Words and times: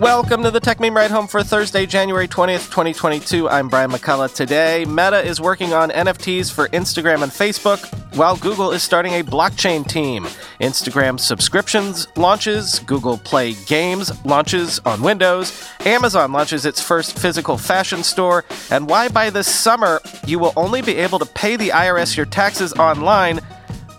Welcome 0.00 0.42
to 0.42 0.50
the 0.50 0.60
Techmeme 0.60 0.94
Ride 0.94 1.10
Home 1.10 1.26
for 1.26 1.42
Thursday, 1.42 1.86
January 1.86 2.28
20th, 2.28 2.66
2022. 2.66 3.48
I'm 3.48 3.70
Brian 3.70 3.90
McCullough. 3.90 4.34
Today, 4.34 4.84
Meta 4.84 5.24
is 5.24 5.40
working 5.40 5.72
on 5.72 5.88
NFTs 5.88 6.52
for 6.52 6.68
Instagram 6.68 7.22
and 7.22 7.32
Facebook, 7.32 7.80
while 8.14 8.36
Google 8.36 8.72
is 8.72 8.82
starting 8.82 9.14
a 9.14 9.22
blockchain 9.22 9.88
team. 9.88 10.24
Instagram 10.60 11.18
subscriptions 11.18 12.08
launches, 12.14 12.78
Google 12.80 13.16
Play 13.16 13.54
Games 13.64 14.12
launches 14.26 14.80
on 14.80 15.00
Windows, 15.00 15.66
Amazon 15.86 16.30
launches 16.30 16.66
its 16.66 16.82
first 16.82 17.18
physical 17.18 17.56
fashion 17.56 18.02
store, 18.02 18.44
and 18.70 18.90
why 18.90 19.08
by 19.08 19.30
this 19.30 19.48
summer 19.48 20.02
you 20.26 20.38
will 20.38 20.52
only 20.56 20.82
be 20.82 20.96
able 20.96 21.18
to 21.18 21.26
pay 21.26 21.56
the 21.56 21.70
IRS 21.70 22.18
your 22.18 22.26
taxes 22.26 22.74
online 22.74 23.40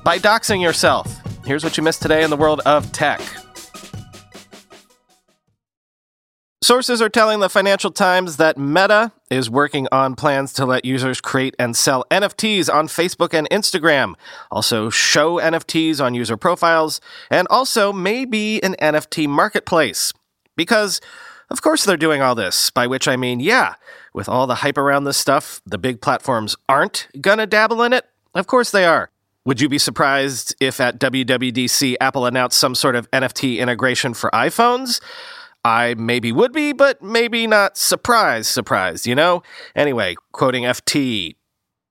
by 0.03 0.19
doxing 0.19 0.61
yourself. 0.61 1.11
Here's 1.43 1.63
what 1.63 1.75
you 1.75 1.81
missed 1.81 2.03
today 2.03 2.23
in 2.23 2.29
the 2.29 2.37
world 2.37 2.61
of 2.67 2.91
tech. 2.91 3.19
Sources 6.63 7.03
are 7.03 7.09
telling 7.09 7.39
the 7.39 7.49
Financial 7.49 7.91
Times 7.91 8.37
that 8.37 8.57
Meta 8.57 9.11
is 9.29 9.47
working 9.47 9.87
on 9.91 10.15
plans 10.15 10.51
to 10.53 10.65
let 10.65 10.85
users 10.85 11.21
create 11.21 11.55
and 11.59 11.77
sell 11.77 12.03
NFTs 12.09 12.67
on 12.73 12.87
Facebook 12.87 13.31
and 13.31 13.47
Instagram, 13.51 14.15
also 14.49 14.89
show 14.89 15.35
NFTs 15.35 16.03
on 16.03 16.15
user 16.15 16.35
profiles, 16.35 16.99
and 17.29 17.47
also 17.49 17.93
maybe 17.93 18.61
an 18.63 18.75
NFT 18.81 19.27
marketplace. 19.27 20.13
Because, 20.55 20.99
of 21.51 21.61
course, 21.61 21.85
they're 21.85 21.95
doing 21.95 22.23
all 22.23 22.33
this, 22.33 22.71
by 22.71 22.87
which 22.87 23.07
I 23.07 23.17
mean, 23.17 23.39
yeah, 23.39 23.75
with 24.15 24.27
all 24.27 24.47
the 24.47 24.55
hype 24.55 24.79
around 24.79 25.03
this 25.03 25.17
stuff, 25.17 25.61
the 25.63 25.77
big 25.77 26.01
platforms 26.01 26.55
aren't 26.67 27.07
gonna 27.21 27.45
dabble 27.45 27.83
in 27.83 27.93
it? 27.93 28.07
Of 28.33 28.47
course 28.47 28.71
they 28.71 28.83
are. 28.83 29.11
Would 29.45 29.61
you 29.61 29.69
be 29.69 29.77
surprised 29.77 30.55
if 30.59 30.81
at 30.81 30.99
WWDC 30.99 31.97
Apple 32.01 32.25
announced 32.25 32.57
some 32.57 32.73
sort 32.73 32.95
of 32.95 33.09
NFT 33.11 33.59
integration 33.59 34.15
for 34.15 34.31
iPhones? 34.31 34.99
I 35.67 35.95
maybe 35.95 36.31
would 36.31 36.53
be, 36.53 36.71
but 36.71 37.01
maybe 37.03 37.45
not 37.45 37.77
surprise, 37.77 38.47
surprise, 38.47 39.05
you 39.05 39.13
know? 39.13 39.43
Anyway, 39.75 40.15
quoting 40.31 40.63
FT, 40.63 41.35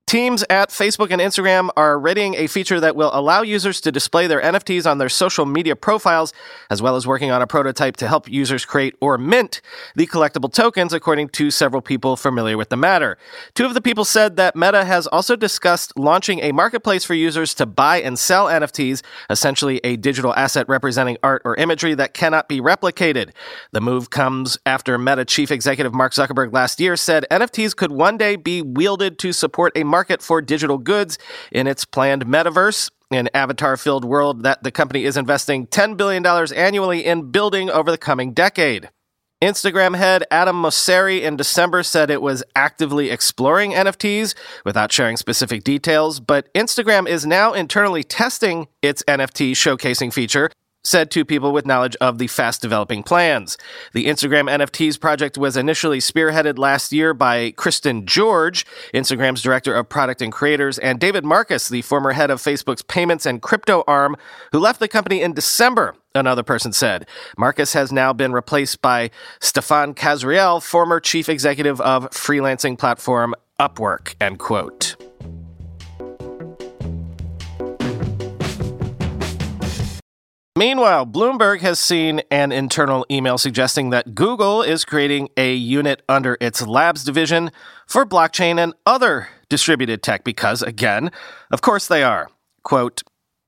Teams 0.07 0.41
at 0.49 0.69
Facebook 0.69 1.11
and 1.11 1.19
Instagram 1.21 1.69
are 1.75 1.99
readying 1.99 2.33
a 2.35 2.47
feature 2.47 2.79
that 2.79 2.95
will 2.95 3.11
allow 3.11 3.41
users 3.41 3.81
to 3.81 3.91
display 3.91 4.25
their 4.25 4.41
NFTs 4.41 4.89
on 4.89 4.99
their 4.99 5.09
social 5.09 5.45
media 5.45 5.75
profiles, 5.75 6.31
as 6.69 6.81
well 6.81 6.95
as 6.95 7.05
working 7.05 7.29
on 7.29 7.41
a 7.41 7.45
prototype 7.45 7.97
to 7.97 8.07
help 8.07 8.29
users 8.29 8.63
create 8.63 8.95
or 9.01 9.17
mint 9.17 9.59
the 9.97 10.07
collectible 10.07 10.49
tokens, 10.49 10.93
according 10.93 11.27
to 11.27 11.51
several 11.51 11.81
people 11.81 12.15
familiar 12.15 12.55
with 12.55 12.69
the 12.69 12.77
matter. 12.77 13.17
Two 13.53 13.65
of 13.65 13.73
the 13.73 13.81
people 13.81 14.05
said 14.05 14.37
that 14.37 14.55
Meta 14.55 14.85
has 14.85 15.07
also 15.07 15.35
discussed 15.35 15.91
launching 15.99 16.39
a 16.39 16.53
marketplace 16.53 17.03
for 17.03 17.13
users 17.13 17.53
to 17.55 17.65
buy 17.65 17.99
and 17.99 18.17
sell 18.17 18.45
NFTs, 18.45 19.03
essentially 19.29 19.81
a 19.83 19.97
digital 19.97 20.33
asset 20.35 20.69
representing 20.69 21.17
art 21.21 21.41
or 21.43 21.57
imagery 21.57 21.95
that 21.95 22.13
cannot 22.13 22.47
be 22.47 22.61
replicated. 22.61 23.31
The 23.73 23.81
move 23.81 24.09
comes 24.09 24.57
after 24.65 24.97
Meta 24.97 25.25
chief 25.25 25.51
executive 25.51 25.93
Mark 25.93 26.13
Zuckerberg 26.13 26.53
last 26.53 26.79
year 26.79 26.95
said 26.95 27.25
NFTs 27.29 27.75
could 27.75 27.91
one 27.91 28.17
day 28.17 28.37
be 28.37 28.61
wielded 28.61 29.19
to 29.19 29.33
support 29.33 29.73
a 29.75 29.83
market 29.83 29.96
for 30.21 30.41
digital 30.41 30.77
goods 30.77 31.17
in 31.51 31.67
its 31.67 31.85
planned 31.85 32.25
metaverse, 32.25 32.89
an 33.11 33.29
avatar 33.33 33.77
filled 33.77 34.05
world 34.05 34.43
that 34.43 34.63
the 34.63 34.71
company 34.71 35.05
is 35.05 35.17
investing 35.17 35.67
$10 35.67 35.97
billion 35.97 36.25
annually 36.25 37.05
in 37.05 37.31
building 37.31 37.69
over 37.69 37.91
the 37.91 37.97
coming 37.97 38.33
decade. 38.33 38.89
Instagram 39.41 39.95
head 39.95 40.23
Adam 40.31 40.55
Mosseri 40.55 41.21
in 41.21 41.37
December 41.37 41.83
said 41.83 42.09
it 42.09 42.23
was 42.23 42.43
actively 42.55 43.11
exploring 43.11 43.71
NFTs 43.71 44.33
without 44.65 44.91
sharing 44.91 45.15
specific 45.15 45.63
details, 45.63 46.19
but 46.19 46.51
Instagram 46.55 47.07
is 47.07 47.23
now 47.25 47.53
internally 47.53 48.03
testing 48.03 48.67
its 48.81 49.03
NFT 49.03 49.51
showcasing 49.51 50.11
feature 50.11 50.49
said 50.87 51.11
to 51.11 51.25
people 51.25 51.51
with 51.51 51.65
knowledge 51.65 51.97
of 51.97 52.17
the 52.17 52.27
fast 52.27 52.61
developing 52.61 53.03
plans. 53.03 53.57
The 53.91 54.05
Instagram 54.05 54.49
NFTs 54.49 54.99
project 54.99 55.37
was 55.37 55.57
initially 55.57 55.99
spearheaded 55.99 56.57
last 56.57 56.93
year 56.93 57.13
by 57.13 57.51
Kristen 57.51 58.05
George, 58.05 58.65
Instagram's 58.93 59.41
director 59.41 59.75
of 59.75 59.89
product 59.89 60.21
and 60.21 60.31
creators, 60.31 60.79
and 60.79 60.97
David 60.97 61.25
Marcus, 61.25 61.67
the 61.67 61.81
former 61.81 62.13
head 62.13 62.31
of 62.31 62.41
Facebook's 62.41 62.83
payments 62.83 63.25
and 63.25 63.41
crypto 63.41 63.83
arm, 63.85 64.15
who 64.53 64.59
left 64.59 64.79
the 64.79 64.87
company 64.87 65.21
in 65.21 65.33
December. 65.33 65.93
Another 66.15 66.43
person 66.43 66.71
said. 66.71 67.05
Marcus 67.37 67.73
has 67.73 67.91
now 67.91 68.13
been 68.13 68.31
replaced 68.31 68.81
by 68.81 69.11
Stephane 69.41 69.93
Kasriel, 69.93 70.63
former 70.63 70.99
chief 71.01 71.27
executive 71.27 71.81
of 71.81 72.09
freelancing 72.11 72.79
platform 72.79 73.35
Upwork. 73.59 74.15
End 74.21 74.39
quote. 74.39 75.06
Meanwhile, 80.57 81.05
Bloomberg 81.05 81.61
has 81.61 81.79
seen 81.79 82.23
an 82.31 82.51
internal 82.51 83.05
email 83.11 83.37
suggesting 83.37 83.91
that 83.91 84.15
Google 84.15 84.63
is 84.63 84.85
creating 84.85 85.29
a 85.37 85.53
unit 85.53 86.01
under 86.09 86.35
its 86.41 86.65
labs 86.65 87.03
division 87.03 87.51
for 87.85 88.07
blockchain 88.07 88.57
and 88.57 88.73
other 88.83 89.27
distributed 89.49 90.01
tech 90.01 90.23
because, 90.23 90.63
again, 90.63 91.11
of 91.51 91.61
course 91.61 91.87
they 91.87 92.01
are. 92.01 92.31
Quote, 92.63 93.03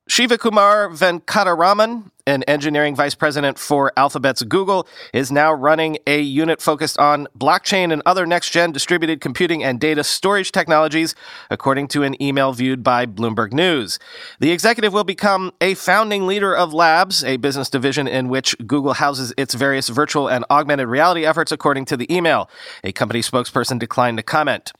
Shivakumar 0.09 0.89
Venkataraman, 0.97 2.09
an 2.25 2.41
engineering 2.43 2.95
vice 2.95 3.13
president 3.13 3.59
for 3.59 3.93
Alphabet's 3.95 4.41
Google, 4.41 4.87
is 5.13 5.31
now 5.31 5.53
running 5.53 5.99
a 6.07 6.19
unit 6.19 6.63
focused 6.63 6.97
on 6.97 7.27
blockchain 7.37 7.93
and 7.93 8.01
other 8.07 8.25
next 8.25 8.49
gen 8.49 8.71
distributed 8.71 9.21
computing 9.21 9.63
and 9.63 9.79
data 9.79 10.03
storage 10.03 10.51
technologies, 10.51 11.13
according 11.51 11.89
to 11.89 12.01
an 12.01 12.19
email 12.19 12.53
viewed 12.53 12.83
by 12.83 13.05
Bloomberg 13.05 13.53
News. 13.53 13.99
The 14.39 14.51
executive 14.51 14.93
will 14.93 15.03
become 15.03 15.53
a 15.61 15.75
founding 15.75 16.25
leader 16.25 16.55
of 16.57 16.73
Labs, 16.73 17.23
a 17.23 17.37
business 17.37 17.69
division 17.69 18.07
in 18.07 18.29
which 18.29 18.55
Google 18.65 18.93
houses 18.93 19.31
its 19.37 19.53
various 19.53 19.89
virtual 19.89 20.27
and 20.27 20.43
augmented 20.49 20.87
reality 20.87 21.23
efforts, 21.23 21.51
according 21.51 21.85
to 21.85 21.95
the 21.95 22.11
email. 22.11 22.49
A 22.83 22.91
company 22.91 23.21
spokesperson 23.21 23.77
declined 23.77 24.17
to 24.17 24.23
comment. 24.23 24.73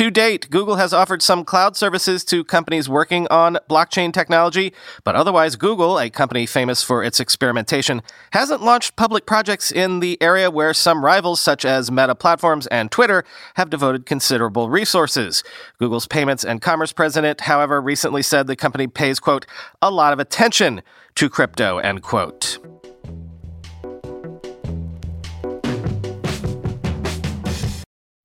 To 0.00 0.10
date, 0.10 0.48
Google 0.48 0.76
has 0.76 0.94
offered 0.94 1.20
some 1.20 1.44
cloud 1.44 1.76
services 1.76 2.24
to 2.24 2.42
companies 2.42 2.88
working 2.88 3.28
on 3.30 3.58
blockchain 3.68 4.14
technology, 4.14 4.72
but 5.04 5.14
otherwise, 5.14 5.56
Google, 5.56 5.98
a 6.00 6.08
company 6.08 6.46
famous 6.46 6.82
for 6.82 7.04
its 7.04 7.20
experimentation, 7.20 8.00
hasn't 8.32 8.62
launched 8.62 8.96
public 8.96 9.26
projects 9.26 9.70
in 9.70 10.00
the 10.00 10.16
area 10.22 10.50
where 10.50 10.72
some 10.72 11.04
rivals, 11.04 11.38
such 11.38 11.66
as 11.66 11.90
Meta 11.90 12.14
Platforms 12.14 12.66
and 12.68 12.90
Twitter, 12.90 13.24
have 13.56 13.68
devoted 13.68 14.06
considerable 14.06 14.70
resources. 14.70 15.44
Google's 15.78 16.06
payments 16.06 16.46
and 16.46 16.62
commerce 16.62 16.94
president, 16.94 17.42
however, 17.42 17.78
recently 17.78 18.22
said 18.22 18.46
the 18.46 18.56
company 18.56 18.86
pays, 18.86 19.20
quote, 19.20 19.44
a 19.82 19.90
lot 19.90 20.14
of 20.14 20.18
attention 20.18 20.80
to 21.16 21.28
crypto, 21.28 21.76
end 21.76 22.02
quote. 22.02 22.56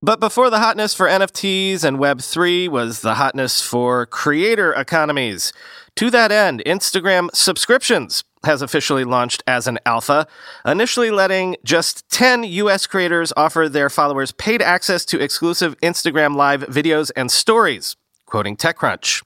But 0.05 0.19
before 0.19 0.51
the 0.51 0.59
hotness 0.59 0.93
for 0.93 1.07
NFTs 1.07 1.83
and 1.83 1.97
Web3 1.97 2.69
was 2.69 3.01
the 3.01 3.16
hotness 3.16 3.63
for 3.63 4.05
creator 4.05 4.71
economies. 4.71 5.51
To 5.95 6.11
that 6.11 6.31
end, 6.31 6.61
Instagram 6.63 7.33
subscriptions 7.33 8.23
has 8.43 8.61
officially 8.61 9.03
launched 9.03 9.41
as 9.47 9.66
an 9.66 9.79
alpha, 9.83 10.27
initially 10.63 11.09
letting 11.09 11.55
just 11.63 12.07
10 12.09 12.43
US 12.43 12.85
creators 12.85 13.33
offer 13.35 13.67
their 13.67 13.89
followers 13.89 14.31
paid 14.31 14.61
access 14.61 15.05
to 15.05 15.19
exclusive 15.19 15.75
Instagram 15.81 16.35
live 16.35 16.61
videos 16.66 17.09
and 17.16 17.31
stories, 17.31 17.95
quoting 18.27 18.55
TechCrunch. 18.55 19.23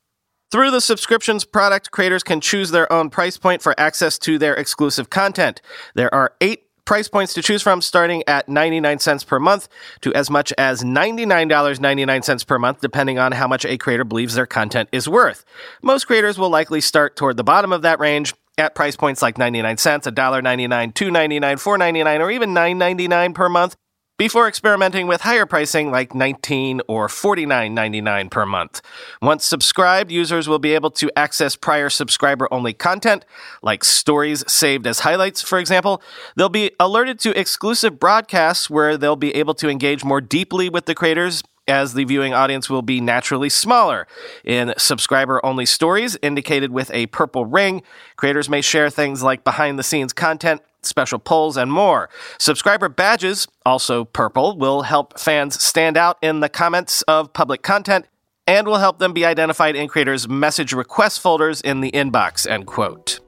Through 0.50 0.72
the 0.72 0.80
subscriptions 0.80 1.44
product, 1.44 1.92
creators 1.92 2.24
can 2.24 2.40
choose 2.40 2.72
their 2.72 2.90
own 2.92 3.10
price 3.10 3.38
point 3.38 3.62
for 3.62 3.78
access 3.78 4.18
to 4.20 4.38
their 4.38 4.56
exclusive 4.56 5.10
content. 5.10 5.62
There 5.94 6.14
are 6.16 6.36
eight 6.40 6.69
price 6.90 7.08
points 7.08 7.36
to 7.36 7.44
choose 7.44 7.62
from 7.62 7.84
starting 7.84 8.24
at 8.26 8.50
99 8.50 8.98
cents 8.98 9.24
per 9.24 9.38
month 9.38 9.70
to 10.02 10.12
as 10.16 10.28
much 10.28 10.52
as 10.58 10.82
$99.99 10.82 12.48
per 12.48 12.58
month, 12.58 12.82
depending 12.82 13.20
on 13.20 13.32
how 13.32 13.48
much 13.48 13.64
a 13.64 13.78
creator 13.78 14.04
believes 14.04 14.34
their 14.34 14.48
content 14.48 14.90
is 14.92 15.08
worth. 15.08 15.46
Most 15.84 16.06
creators 16.06 16.40
will 16.40 16.50
likely 16.50 16.82
start 16.82 17.16
toward 17.16 17.38
the 17.38 17.44
bottom 17.44 17.72
of 17.72 17.84
that 17.84 18.00
range 18.00 18.34
at 18.58 18.74
price 18.74 18.96
points 18.96 19.22
like 19.22 19.38
99 19.38 19.78
cents, 19.78 20.08
$1.99, 20.08 20.92
$2.99, 20.96 21.40
$4.99, 21.40 22.20
or 22.22 22.32
even 22.32 22.56
$9.99 22.56 23.36
per 23.36 23.50
month 23.50 23.76
before 24.20 24.50
experimenting 24.50 25.08
with 25.08 25.22
higher 25.22 25.46
pricing 25.46 25.92
like 25.92 26.14
19 26.14 26.82
or 26.90 27.08
$49.99 27.08 28.30
per 28.30 28.46
month. 28.46 28.82
Once 29.22 29.46
subscribed, 29.46 30.12
users 30.12 30.50
will 30.50 30.60
be 30.60 30.76
able 30.76 30.92
to 30.92 31.10
access 31.16 31.56
prior 31.56 31.90
subscriber 31.90 32.46
only 32.52 32.74
content, 32.74 33.24
like 33.64 33.82
stories 33.82 34.44
saved 34.46 34.86
as 34.86 35.00
highlights, 35.00 35.42
for 35.42 35.58
example. 35.58 36.02
They'll 36.36 36.50
be 36.50 36.72
alerted 36.82 37.18
to 37.22 37.40
exclusive 37.40 37.98
broadcasts 37.98 38.70
where 38.70 38.98
they'll 38.98 39.16
be 39.16 39.34
able 39.36 39.54
to 39.54 39.70
engage 39.70 40.04
more 40.04 40.20
deeply 40.20 40.68
with 40.68 40.86
the 40.86 40.96
creators 40.96 41.42
as 41.70 41.94
the 41.94 42.04
viewing 42.04 42.34
audience 42.34 42.70
will 42.70 42.82
be 42.82 43.00
naturally 43.00 43.50
smaller. 43.50 44.08
In 44.44 44.74
subscriber 44.78 45.44
only 45.46 45.66
stories, 45.66 46.18
indicated 46.22 46.72
with 46.72 46.92
a 46.92 47.06
purple 47.08 47.46
ring, 47.46 47.84
creators 48.16 48.50
may 48.50 48.62
share 48.62 48.90
things 48.90 49.24
like 49.24 49.44
behind 49.44 49.78
the 49.78 49.84
scenes 49.84 50.12
content, 50.12 50.62
special 50.82 51.20
polls, 51.20 51.56
and 51.56 51.72
more. 51.72 52.10
Subscriber 52.38 52.90
badges, 52.90 53.48
also 53.66 54.06
purple, 54.06 54.58
will 54.58 54.82
help 54.82 55.20
fans 55.20 55.62
stand 55.62 55.96
out 55.96 56.18
in 56.22 56.40
the 56.40 56.50
comments 56.50 57.02
of 57.04 57.32
public 57.34 57.62
content 57.62 58.06
and 58.48 58.66
will 58.66 58.78
help 58.78 58.98
them 58.98 59.14
be 59.14 59.26
identified 59.26 59.76
in 59.76 59.88
creators' 59.88 60.28
message 60.28 60.74
request 60.74 61.20
folders 61.20 61.62
in 61.62 61.82
the 61.82 61.92
inbox, 61.92 62.50
end 62.50 62.66
quote. 62.66 63.20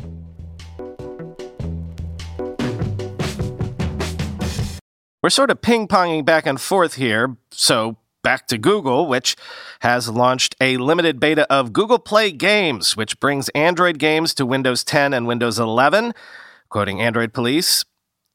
We're 5.22 5.30
sort 5.30 5.52
of 5.52 5.62
ping 5.62 5.88
ponging 5.88 6.26
back 6.26 6.48
and 6.48 6.60
forth 6.60 6.96
here, 6.96 7.38
so 7.52 7.98
back 8.24 8.48
to 8.48 8.58
Google, 8.58 9.08
which 9.08 9.36
has 9.82 10.10
launched 10.10 10.56
a 10.62 10.78
limited 10.78 11.20
beta 11.20 11.52
of 11.52 11.74
Google 11.74 12.00
Play 12.00 12.32
Games, 12.32 12.96
which 12.96 13.20
brings 13.20 13.50
Android 13.50 14.00
games 14.00 14.34
to 14.36 14.46
Windows 14.46 14.84
10 14.84 15.14
and 15.14 15.28
Windows 15.28 15.60
11. 15.60 16.14
Quoting 16.70 17.02
Android 17.02 17.34
Police, 17.34 17.84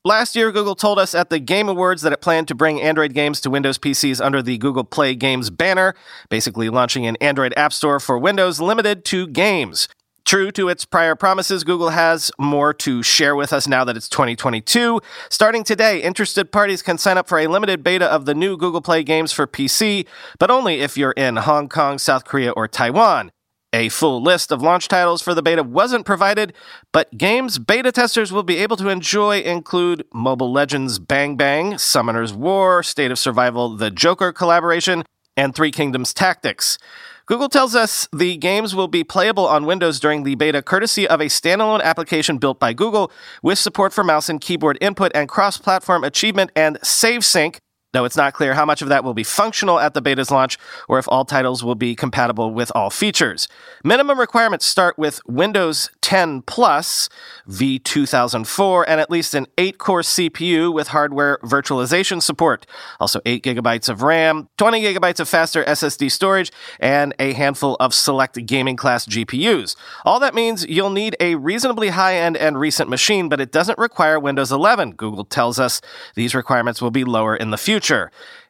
Last 0.07 0.37
year, 0.37 0.53
Google 0.53 0.77
told 0.77 1.01
us 1.01 1.17
at 1.17 1.31
the 1.31 1.41
Game 1.41 1.69
Awards 1.69 2.03
that 2.03 2.13
it 2.13 2.21
planned 2.21 2.47
to 2.47 2.55
bring 2.55 2.81
Android 2.81 3.13
games 3.13 3.41
to 3.41 3.51
Windows 3.51 3.77
PCs 3.77 4.25
under 4.25 4.41
the 4.41 4.57
Google 4.57 4.85
Play 4.85 5.17
Games 5.17 5.51
banner, 5.51 5.97
basically 6.31 6.69
launching 6.69 7.07
an 7.07 7.17
Android 7.17 7.53
App 7.57 7.73
Store 7.73 7.99
for 7.99 8.17
Windows 8.17 8.61
limited 8.61 9.05
to 9.07 9.27
games. 9.27 9.89
True 10.27 10.51
to 10.51 10.69
its 10.69 10.85
prior 10.85 11.15
promises, 11.15 11.63
Google 11.63 11.91
has 11.91 12.33
more 12.37 12.75
to 12.75 13.01
share 13.05 13.37
with 13.37 13.53
us 13.53 13.69
now 13.69 13.85
that 13.85 13.97
it's 13.97 14.09
2022. 14.09 15.01
Starting 15.31 15.63
today, 15.63 16.03
interested 16.03 16.51
parties 16.51 16.83
can 16.83 16.99
sign 16.99 17.17
up 17.17 17.29
for 17.29 17.39
a 17.39 17.47
limited 17.47 17.85
beta 17.85 18.07
of 18.07 18.25
the 18.25 18.35
new 18.35 18.57
Google 18.57 18.81
Play 18.81 19.05
games 19.05 19.31
for 19.31 19.47
PC, 19.47 20.05
but 20.41 20.51
only 20.51 20.81
if 20.81 20.99
you're 20.99 21.13
in 21.13 21.37
Hong 21.37 21.69
Kong, 21.69 21.97
South 21.99 22.25
Korea, 22.25 22.51
or 22.51 22.67
Taiwan. 22.67 23.31
A 23.73 23.89
full 23.89 24.21
list 24.21 24.51
of 24.51 24.61
launch 24.61 24.89
titles 24.89 25.23
for 25.23 25.33
the 25.33 25.43
beta 25.43 25.63
wasn't 25.63 26.05
provided, 26.05 26.55
but 26.93 27.17
games 27.17 27.61
beta 27.61 27.93
testers 27.93 28.33
will 28.33 28.43
be 28.43 28.57
able 28.57 28.77
to 28.79 28.89
enjoy 28.89 29.39
include 29.39 30.05
Mobile 30.13 30.51
Legends 30.51 30.99
Bang 30.99 31.37
Bang, 31.37 31.79
Summoner's 31.79 32.33
War, 32.35 32.83
State 32.83 33.13
of 33.13 33.19
Survival 33.21 33.77
The 33.77 33.93
Joker 33.93 34.33
collaboration, 34.33 35.05
and 35.37 35.55
Three 35.55 35.71
Kingdoms 35.71 36.13
Tactics. 36.13 36.79
Google 37.27 37.49
tells 37.49 37.75
us 37.75 38.07
the 38.13 38.37
games 38.37 38.73
will 38.73 38.87
be 38.87 39.03
playable 39.03 39.49
on 39.49 39.67
Windows 39.67 39.99
during 39.99 40.23
the 40.23 40.37
beta 40.37 40.63
courtesy 40.63 41.09
of 41.09 41.21
a 41.21 41.25
standalone 41.25 41.83
application 41.83 42.39
built 42.39 42.61
by 42.61 42.73
Google 42.73 43.11
with 43.43 43.59
support 43.59 43.93
for 43.93 44.05
mouse 44.05 44.29
and 44.29 44.41
keyboard 44.41 44.79
input 44.81 45.11
and 45.13 45.29
cross 45.29 45.59
platform 45.59 46.05
achievement 46.05 46.53
and 46.55 46.79
save 46.85 47.25
sync. 47.25 47.59
Though 47.97 48.05
it's 48.05 48.15
not 48.15 48.35
clear 48.35 48.53
how 48.53 48.67
much 48.67 48.83
of 48.83 48.91
that 48.91 49.05
will 49.05 49.15
be 49.15 49.25
functional 49.25 49.81
at 49.81 49.95
the 49.95 50.03
beta's 50.03 50.31
launch 50.31 50.59
or 50.87 50.99
if 50.99 51.09
all 51.09 51.25
titles 51.25 51.65
will 51.65 51.75
be 51.75 51.95
compatible 51.95 52.53
with 52.53 52.71
all 52.75 52.91
features. 52.91 53.49
Minimum 53.83 54.21
requirements 54.21 54.67
start 54.67 54.99
with 54.99 55.23
Windows 55.27 55.89
10 56.03 56.43
Plus 56.43 57.09
v2004 57.49 58.85
and 58.87 59.01
at 59.01 59.11
least 59.11 59.33
an 59.33 59.47
8 59.57 59.79
core 59.79 60.03
CPU 60.03 60.75
with 60.75 60.89
hardware 60.89 61.39
virtualization 61.43 62.21
support. 62.21 62.67
Also 63.01 63.23
8 63.25 63.43
gigabytes 63.43 63.89
of 63.89 64.03
RAM, 64.03 64.51
20 64.59 64.83
gigabytes 64.83 65.19
of 65.19 65.27
faster 65.27 65.65
SSD 65.65 66.13
storage, 66.13 66.53
and 66.79 67.15
a 67.19 67.33
handful 67.33 67.77
of 67.81 67.95
select 67.95 68.45
gaming 68.45 68.77
class 68.77 69.07
GPUs. 69.07 69.75
All 70.05 70.21
that 70.21 70.35
means 70.35 70.67
you'll 70.67 70.91
need 70.91 71.17
a 71.19 71.37
reasonably 71.37 71.89
high 71.89 72.17
end 72.17 72.37
and 72.37 72.61
recent 72.61 72.91
machine, 72.91 73.31
but 73.31 73.41
it 73.41 73.53
doesn't 73.53 73.79
require 73.79 74.21
Windows 74.21 74.53
11. 74.53 74.93
Google 74.93 75.25
tells 75.25 75.59
us 75.59 75.81
these 76.15 76.35
requirements 76.35 76.83
will 76.83 76.91
be 76.91 77.03
lower 77.03 77.35
in 77.35 77.53
the 77.53 77.57
future. 77.57 77.86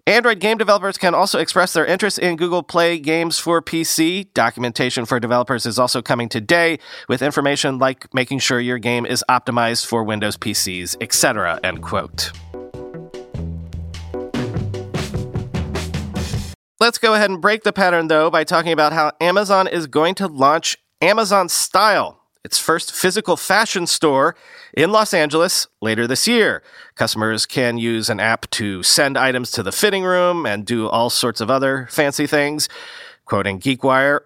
Android 0.08 0.38
game 0.38 0.56
developers 0.56 0.96
can 0.96 1.14
also 1.14 1.40
express 1.40 1.72
their 1.72 1.84
interest 1.84 2.20
in 2.20 2.36
Google 2.36 2.62
Play 2.62 2.98
games 2.98 3.40
for 3.40 3.60
PC. 3.60 4.32
Documentation 4.34 5.04
for 5.04 5.18
developers 5.18 5.66
is 5.66 5.80
also 5.80 6.00
coming 6.00 6.28
today 6.28 6.78
with 7.08 7.22
information 7.22 7.78
like 7.78 8.14
making 8.14 8.38
sure 8.38 8.60
your 8.60 8.78
game 8.78 9.04
is 9.04 9.24
optimized 9.28 9.84
for 9.84 10.04
Windows 10.04 10.36
PCs, 10.36 10.96
etc. 11.00 11.58
End 11.64 11.82
quote. 11.82 12.30
Let's 16.78 16.98
go 16.98 17.14
ahead 17.14 17.30
and 17.30 17.40
break 17.40 17.64
the 17.64 17.72
pattern 17.72 18.06
though 18.06 18.30
by 18.30 18.44
talking 18.44 18.70
about 18.70 18.92
how 18.92 19.10
Amazon 19.20 19.66
is 19.66 19.88
going 19.88 20.14
to 20.16 20.28
launch 20.28 20.76
Amazon 21.00 21.48
Style 21.48 22.25
its 22.46 22.60
first 22.60 22.92
physical 22.92 23.36
fashion 23.36 23.88
store 23.88 24.36
in 24.72 24.92
Los 24.92 25.12
Angeles 25.12 25.66
later 25.82 26.06
this 26.06 26.28
year. 26.28 26.62
Customers 26.94 27.44
can 27.44 27.76
use 27.76 28.08
an 28.08 28.20
app 28.20 28.48
to 28.50 28.84
send 28.84 29.18
items 29.18 29.50
to 29.50 29.64
the 29.64 29.72
fitting 29.72 30.04
room 30.04 30.46
and 30.46 30.64
do 30.64 30.88
all 30.88 31.10
sorts 31.10 31.40
of 31.40 31.50
other 31.50 31.88
fancy 31.90 32.24
things. 32.24 32.68
Quoting 33.24 33.58
GeekWire, 33.58 34.20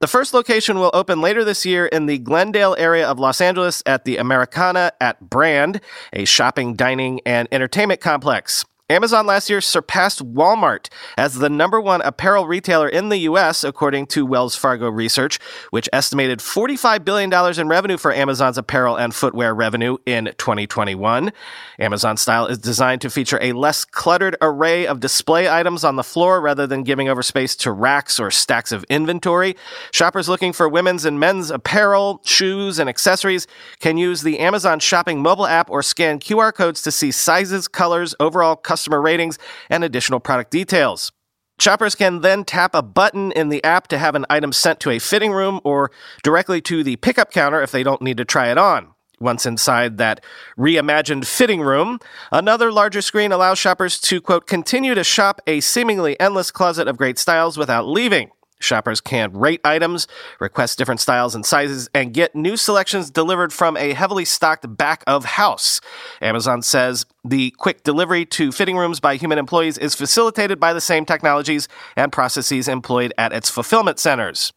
the 0.00 0.06
first 0.06 0.34
location 0.34 0.78
will 0.78 0.90
open 0.92 1.22
later 1.22 1.42
this 1.42 1.64
year 1.64 1.86
in 1.86 2.04
the 2.04 2.18
Glendale 2.18 2.76
area 2.78 3.08
of 3.08 3.18
Los 3.18 3.40
Angeles 3.40 3.82
at 3.86 4.04
the 4.04 4.18
Americana 4.18 4.92
at 5.00 5.30
Brand, 5.30 5.80
a 6.12 6.26
shopping, 6.26 6.74
dining, 6.74 7.22
and 7.24 7.48
entertainment 7.50 8.02
complex. 8.02 8.66
Amazon 8.90 9.24
last 9.24 9.48
year 9.48 9.62
surpassed 9.62 10.22
Walmart 10.22 10.90
as 11.16 11.36
the 11.36 11.48
number 11.48 11.80
one 11.80 12.02
apparel 12.02 12.46
retailer 12.46 12.86
in 12.86 13.08
the 13.08 13.16
U.S., 13.20 13.64
according 13.64 14.04
to 14.08 14.26
Wells 14.26 14.56
Fargo 14.56 14.90
Research, 14.90 15.38
which 15.70 15.88
estimated 15.90 16.40
$45 16.40 17.02
billion 17.02 17.32
in 17.58 17.68
revenue 17.68 17.96
for 17.96 18.12
Amazon's 18.12 18.58
apparel 18.58 18.96
and 18.96 19.14
footwear 19.14 19.54
revenue 19.54 19.96
in 20.04 20.26
2021. 20.36 21.32
Amazon 21.78 22.18
Style 22.18 22.46
is 22.46 22.58
designed 22.58 23.00
to 23.00 23.08
feature 23.08 23.38
a 23.40 23.54
less 23.54 23.86
cluttered 23.86 24.36
array 24.42 24.86
of 24.86 25.00
display 25.00 25.48
items 25.48 25.82
on 25.82 25.96
the 25.96 26.04
floor 26.04 26.42
rather 26.42 26.66
than 26.66 26.82
giving 26.82 27.08
over 27.08 27.22
space 27.22 27.56
to 27.56 27.72
racks 27.72 28.20
or 28.20 28.30
stacks 28.30 28.70
of 28.70 28.84
inventory. 28.90 29.56
Shoppers 29.92 30.28
looking 30.28 30.52
for 30.52 30.68
women's 30.68 31.06
and 31.06 31.18
men's 31.18 31.50
apparel, 31.50 32.20
shoes, 32.26 32.78
and 32.78 32.90
accessories 32.90 33.46
can 33.80 33.96
use 33.96 34.20
the 34.20 34.40
Amazon 34.40 34.78
Shopping 34.78 35.22
mobile 35.22 35.46
app 35.46 35.70
or 35.70 35.82
scan 35.82 36.18
QR 36.20 36.52
codes 36.52 36.82
to 36.82 36.92
see 36.92 37.10
sizes, 37.10 37.66
colors, 37.66 38.14
overall 38.20 38.56
customer 38.74 39.00
ratings, 39.00 39.38
and 39.70 39.84
additional 39.84 40.18
product 40.18 40.50
details. 40.50 41.12
Shoppers 41.60 41.94
can 41.94 42.22
then 42.22 42.42
tap 42.42 42.74
a 42.74 42.82
button 42.82 43.30
in 43.30 43.48
the 43.48 43.62
app 43.62 43.86
to 43.86 43.98
have 43.98 44.16
an 44.16 44.26
item 44.28 44.52
sent 44.52 44.80
to 44.80 44.90
a 44.90 44.98
fitting 44.98 45.30
room 45.30 45.60
or 45.62 45.92
directly 46.24 46.60
to 46.62 46.82
the 46.82 46.96
pickup 46.96 47.30
counter 47.30 47.62
if 47.62 47.70
they 47.70 47.84
don't 47.84 48.02
need 48.02 48.16
to 48.16 48.24
try 48.24 48.48
it 48.50 48.58
on. 48.58 48.88
Once 49.20 49.46
inside 49.46 49.96
that 49.98 50.24
reimagined 50.58 51.24
fitting 51.24 51.60
room, 51.60 52.00
another 52.32 52.72
larger 52.72 53.00
screen 53.00 53.30
allows 53.30 53.60
shoppers 53.60 54.00
to, 54.00 54.20
quote, 54.20 54.48
continue 54.48 54.92
to 54.92 55.04
shop 55.04 55.40
a 55.46 55.60
seemingly 55.60 56.18
endless 56.18 56.50
closet 56.50 56.88
of 56.88 56.98
great 56.98 57.16
styles 57.16 57.56
without 57.56 57.86
leaving. 57.86 58.28
Shoppers 58.60 59.00
can 59.00 59.32
rate 59.32 59.60
items, 59.64 60.06
request 60.40 60.78
different 60.78 61.00
styles 61.00 61.34
and 61.34 61.44
sizes, 61.44 61.88
and 61.94 62.14
get 62.14 62.34
new 62.34 62.56
selections 62.56 63.10
delivered 63.10 63.52
from 63.52 63.76
a 63.76 63.92
heavily 63.92 64.24
stocked 64.24 64.76
back 64.76 65.04
of 65.06 65.24
house. 65.24 65.80
Amazon 66.22 66.62
says 66.62 67.04
the 67.24 67.50
quick 67.52 67.82
delivery 67.82 68.24
to 68.26 68.52
fitting 68.52 68.76
rooms 68.76 69.00
by 69.00 69.16
human 69.16 69.38
employees 69.38 69.78
is 69.78 69.94
facilitated 69.94 70.58
by 70.58 70.72
the 70.72 70.80
same 70.80 71.04
technologies 71.04 71.68
and 71.96 72.12
processes 72.12 72.68
employed 72.68 73.12
at 73.18 73.32
its 73.32 73.50
fulfillment 73.50 73.98
centers. 73.98 74.52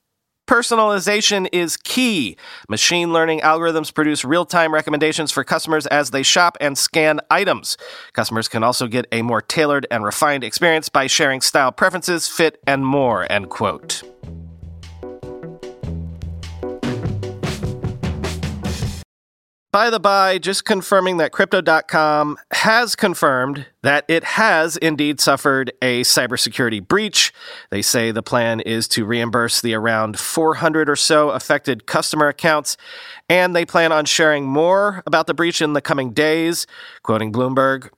Personalization 0.47 1.49
is 1.51 1.75
key. 1.75 2.37
Machine 2.69 3.11
learning 3.11 3.41
algorithms 3.41 3.93
produce 3.93 4.23
real 4.23 4.45
time 4.45 4.73
recommendations 4.73 5.29
for 5.29 5.43
customers 5.43 5.85
as 5.87 6.11
they 6.11 6.23
shop 6.23 6.57
and 6.61 6.77
scan 6.77 7.19
items. 7.29 7.77
Customers 8.13 8.47
can 8.47 8.63
also 8.63 8.87
get 8.87 9.05
a 9.11 9.21
more 9.21 9.41
tailored 9.41 9.85
and 9.91 10.05
refined 10.05 10.45
experience 10.45 10.87
by 10.87 11.05
sharing 11.05 11.41
style 11.41 11.73
preferences, 11.73 12.29
fit, 12.29 12.61
and 12.65 12.85
more. 12.85 13.29
End 13.29 13.49
quote. 13.49 14.03
By 19.77 19.91
the 19.91 19.99
by, 19.99 20.39
just 20.39 20.65
confirming 20.65 21.17
that 21.17 21.31
Crypto.com 21.31 22.39
has 22.49 22.95
confirmed 22.95 23.67
that 23.83 24.05
it 24.07 24.23
has 24.23 24.75
indeed 24.77 25.21
suffered 25.21 25.71
a 25.83 26.01
cybersecurity 26.01 26.87
breach. 26.87 27.31
They 27.69 27.83
say 27.83 28.09
the 28.09 28.23
plan 28.23 28.59
is 28.59 28.87
to 28.87 29.05
reimburse 29.05 29.61
the 29.61 29.75
around 29.75 30.17
400 30.17 30.89
or 30.89 30.95
so 30.95 31.29
affected 31.29 31.85
customer 31.85 32.27
accounts, 32.27 32.75
and 33.29 33.55
they 33.55 33.65
plan 33.65 33.91
on 33.91 34.05
sharing 34.05 34.47
more 34.47 35.03
about 35.05 35.27
the 35.27 35.35
breach 35.35 35.61
in 35.61 35.73
the 35.73 35.81
coming 35.81 36.11
days. 36.11 36.65
Quoting 37.03 37.31
Bloomberg, 37.31 37.91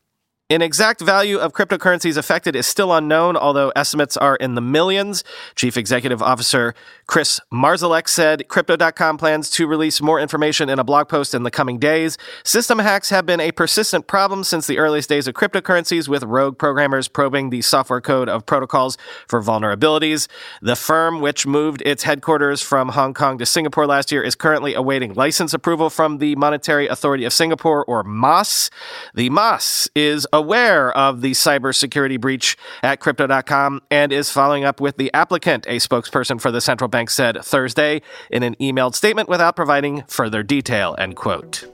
an 0.51 0.63
exact 0.63 0.99
value 0.99 1.37
of 1.37 1.53
cryptocurrencies 1.53 2.17
affected 2.17 2.55
is 2.55 2.65
still 2.65 2.91
unknown, 2.91 3.37
although 3.37 3.69
estimates 3.75 4.17
are 4.17 4.35
in 4.35 4.55
the 4.55 4.61
millions. 4.61 5.23
Chief 5.55 5.77
Executive 5.77 6.23
Officer 6.23 6.73
Chris 7.05 7.39
Marszalek 7.53 8.07
said 8.07 8.47
Crypto.com 8.47 9.17
plans 9.17 9.49
to 9.51 9.67
release 9.67 10.01
more 10.01 10.19
information 10.19 10.69
in 10.69 10.79
a 10.79 10.83
blog 10.83 11.07
post 11.07 11.35
in 11.35 11.43
the 11.43 11.51
coming 11.51 11.77
days. 11.77 12.17
System 12.43 12.79
hacks 12.79 13.11
have 13.11 13.27
been 13.27 13.39
a 13.39 13.51
persistent 13.51 14.07
problem 14.07 14.43
since 14.43 14.65
the 14.65 14.79
earliest 14.79 15.09
days 15.09 15.27
of 15.27 15.35
cryptocurrencies, 15.35 16.07
with 16.07 16.23
rogue 16.23 16.57
programmers 16.57 17.07
probing 17.07 17.51
the 17.51 17.61
software 17.61 18.01
code 18.01 18.27
of 18.27 18.45
protocols 18.45 18.97
for 19.27 19.41
vulnerabilities. 19.41 20.27
The 20.61 20.75
firm, 20.75 21.21
which 21.21 21.45
moved 21.45 21.83
its 21.85 22.03
headquarters 22.03 22.61
from 22.61 22.89
Hong 22.89 23.13
Kong 23.13 23.37
to 23.37 23.45
Singapore 23.45 23.85
last 23.85 24.11
year, 24.11 24.23
is 24.23 24.33
currently 24.33 24.73
awaiting 24.73 25.13
license 25.13 25.53
approval 25.53 25.91
from 25.91 26.17
the 26.17 26.35
Monetary 26.35 26.87
Authority 26.87 27.25
of 27.25 27.33
Singapore, 27.33 27.85
or 27.85 28.03
MAS. 28.03 28.71
The 29.13 29.29
MAS 29.29 29.89
is 29.95 30.27
aware 30.39 30.91
of 30.97 31.21
the 31.21 31.31
cybersecurity 31.31 32.19
breach 32.19 32.57
at 32.81 33.01
Crypto.com 33.01 33.81
and 33.91 34.13
is 34.13 34.31
following 34.31 34.63
up 34.63 34.79
with 34.79 34.95
the 34.97 35.13
applicant, 35.13 35.65
a 35.67 35.77
spokesperson 35.77 36.39
for 36.39 36.49
the 36.49 36.61
central 36.61 36.87
bank 36.87 37.09
said 37.09 37.43
Thursday 37.43 38.01
in 38.31 38.41
an 38.41 38.55
emailed 38.55 38.95
statement 38.95 39.27
without 39.27 39.55
providing 39.55 40.03
further 40.03 40.41
detail. 40.41 40.95
End 40.97 41.17
quote. 41.17 41.67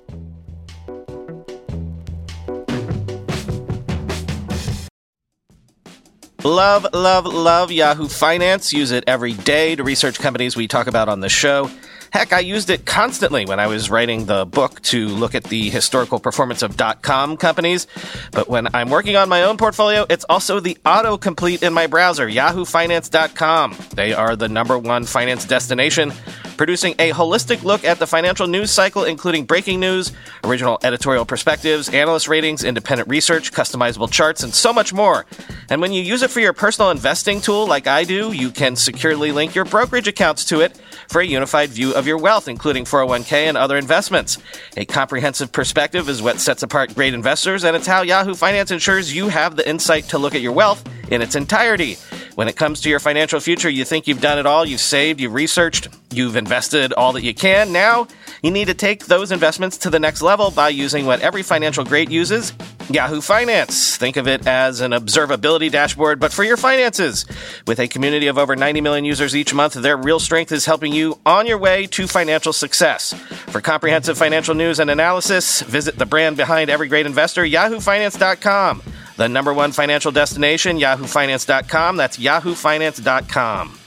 Love, 6.43 6.85
love, 6.93 7.25
love 7.25 7.71
Yahoo 7.71 8.07
Finance. 8.07 8.71
Use 8.71 8.91
it 8.91 9.03
every 9.07 9.33
day 9.33 9.75
to 9.75 9.83
research 9.83 10.19
companies 10.19 10.55
we 10.55 10.67
talk 10.67 10.85
about 10.85 11.09
on 11.09 11.19
the 11.19 11.29
show. 11.29 11.71
Heck, 12.11 12.33
I 12.33 12.39
used 12.39 12.69
it 12.69 12.85
constantly 12.85 13.45
when 13.45 13.59
I 13.59 13.67
was 13.67 13.89
writing 13.89 14.25
the 14.25 14.45
book 14.45 14.81
to 14.83 15.07
look 15.07 15.35
at 15.35 15.45
the 15.45 15.69
historical 15.69 16.19
performance 16.19 16.61
of 16.61 16.77
dot 16.77 17.01
.com 17.01 17.37
companies. 17.37 17.87
But 18.31 18.47
when 18.47 18.73
I'm 18.73 18.89
working 18.89 19.15
on 19.15 19.29
my 19.29 19.43
own 19.43 19.57
portfolio, 19.57 20.05
it's 20.09 20.25
also 20.29 20.59
the 20.59 20.77
autocomplete 20.85 21.63
in 21.63 21.73
my 21.73 21.87
browser, 21.87 22.27
yahoofinance.com. 22.27 23.75
They 23.95 24.13
are 24.13 24.35
the 24.35 24.49
number 24.49 24.77
one 24.77 25.05
finance 25.05 25.45
destination 25.45 26.13
producing 26.57 26.93
a 26.99 27.11
holistic 27.11 27.63
look 27.63 27.83
at 27.83 27.99
the 27.99 28.07
financial 28.07 28.47
news 28.47 28.71
cycle, 28.71 29.03
including 29.03 29.45
breaking 29.45 29.79
news, 29.79 30.13
original 30.43 30.79
editorial 30.83 31.25
perspectives, 31.25 31.89
analyst 31.89 32.27
ratings, 32.27 32.63
independent 32.63 33.09
research, 33.09 33.51
customizable 33.51 34.09
charts, 34.09 34.41
and 34.43 34.53
so 34.53 34.71
much 34.71 34.93
more. 34.93 35.25
And 35.69 35.81
when 35.81 35.91
you 35.91 36.01
use 36.01 36.21
it 36.21 36.31
for 36.31 36.39
your 36.39 36.53
personal 36.53 36.91
investing 36.91 37.41
tool, 37.41 37.67
like 37.67 37.87
I 37.87 38.03
do, 38.03 38.31
you 38.31 38.51
can 38.51 38.75
securely 38.77 39.31
link 39.31 39.53
your 39.53 39.65
brokerage 39.65 40.07
accounts 40.07 40.45
to 40.45 40.61
it 40.61 40.79
for 41.09 41.21
a 41.21 41.25
unified 41.25 41.69
view 41.69 41.93
of 41.93 42.07
your 42.07 42.17
wealth, 42.17 42.47
including 42.47 42.85
401k 42.85 43.47
and 43.47 43.57
other 43.57 43.77
investments. 43.77 44.37
A 44.77 44.85
comprehensive 44.85 45.51
perspective 45.51 46.09
is 46.09 46.21
what 46.21 46.39
sets 46.39 46.63
apart 46.63 46.93
great 46.95 47.13
investors, 47.13 47.63
and 47.63 47.75
it's 47.75 47.87
how 47.87 48.01
Yahoo 48.01 48.35
Finance 48.35 48.71
ensures 48.71 49.15
you 49.15 49.29
have 49.29 49.55
the 49.55 49.67
insight 49.67 50.05
to 50.05 50.17
look 50.17 50.35
at 50.35 50.41
your 50.41 50.53
wealth 50.53 50.87
in 51.11 51.21
its 51.21 51.35
entirety. 51.35 51.97
When 52.35 52.47
it 52.47 52.55
comes 52.57 52.81
to 52.81 52.89
your 52.89 52.99
financial 52.99 53.39
future, 53.39 53.69
you 53.69 53.85
think 53.85 54.07
you've 54.07 54.21
done 54.21 54.39
it 54.39 54.45
all, 54.45 54.65
you've 54.65 54.81
saved, 54.81 55.21
you've 55.21 55.33
researched, 55.33 55.87
you've 56.11 56.35
invested 56.35 56.91
all 56.93 57.13
that 57.13 57.23
you 57.23 57.33
can. 57.33 57.71
Now, 57.71 58.07
you 58.45 58.51
need 58.51 58.67
to 58.67 58.73
take 58.73 59.05
those 59.05 59.31
investments 59.31 59.77
to 59.79 59.89
the 59.89 59.99
next 59.99 60.21
level 60.21 60.51
by 60.51 60.69
using 60.69 61.05
what 61.05 61.19
every 61.21 61.41
financial 61.41 61.83
great 61.83 62.11
uses 62.11 62.53
Yahoo 62.89 63.21
Finance. 63.21 63.97
Think 63.97 64.15
of 64.15 64.27
it 64.27 64.45
as 64.45 64.81
an 64.81 64.91
observability 64.91 65.71
dashboard, 65.71 66.19
but 66.19 66.31
for 66.31 66.43
your 66.43 66.57
finances. 66.57 67.25
With 67.65 67.79
a 67.79 67.87
community 67.87 68.27
of 68.27 68.37
over 68.37 68.55
90 68.55 68.81
million 68.81 69.05
users 69.05 69.35
each 69.35 69.53
month, 69.53 69.73
their 69.73 69.97
real 69.97 70.19
strength 70.19 70.51
is 70.51 70.65
helping 70.65 70.93
you 70.93 71.19
on 71.25 71.47
your 71.47 71.57
way 71.57 71.87
to 71.87 72.07
financial 72.07 72.53
success. 72.53 73.13
For 73.47 73.61
comprehensive 73.61 74.17
financial 74.17 74.53
news 74.53 74.79
and 74.79 74.89
analysis, 74.89 75.61
visit 75.61 75.97
the 75.97 76.05
brand 76.05 76.37
behind 76.37 76.69
every 76.69 76.87
great 76.87 77.07
investor, 77.07 77.43
yahoofinance.com. 77.43 78.83
The 79.17 79.29
number 79.29 79.53
one 79.53 79.71
financial 79.71 80.11
destination, 80.11 80.77
yahoofinance.com. 80.77 81.97
That's 81.97 82.17
yahoofinance.com. 82.17 83.79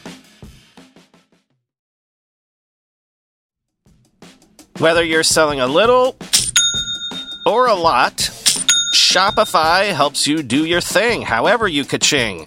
Whether 4.78 5.02
you're 5.02 5.24
selling 5.24 5.58
a 5.58 5.66
little 5.66 6.14
or 7.44 7.66
a 7.66 7.74
lot, 7.74 8.16
Shopify 8.94 9.92
helps 9.92 10.24
you 10.24 10.40
do 10.44 10.64
your 10.66 10.80
thing, 10.80 11.22
however 11.22 11.66
you 11.66 11.84
ka-ching. 11.84 12.46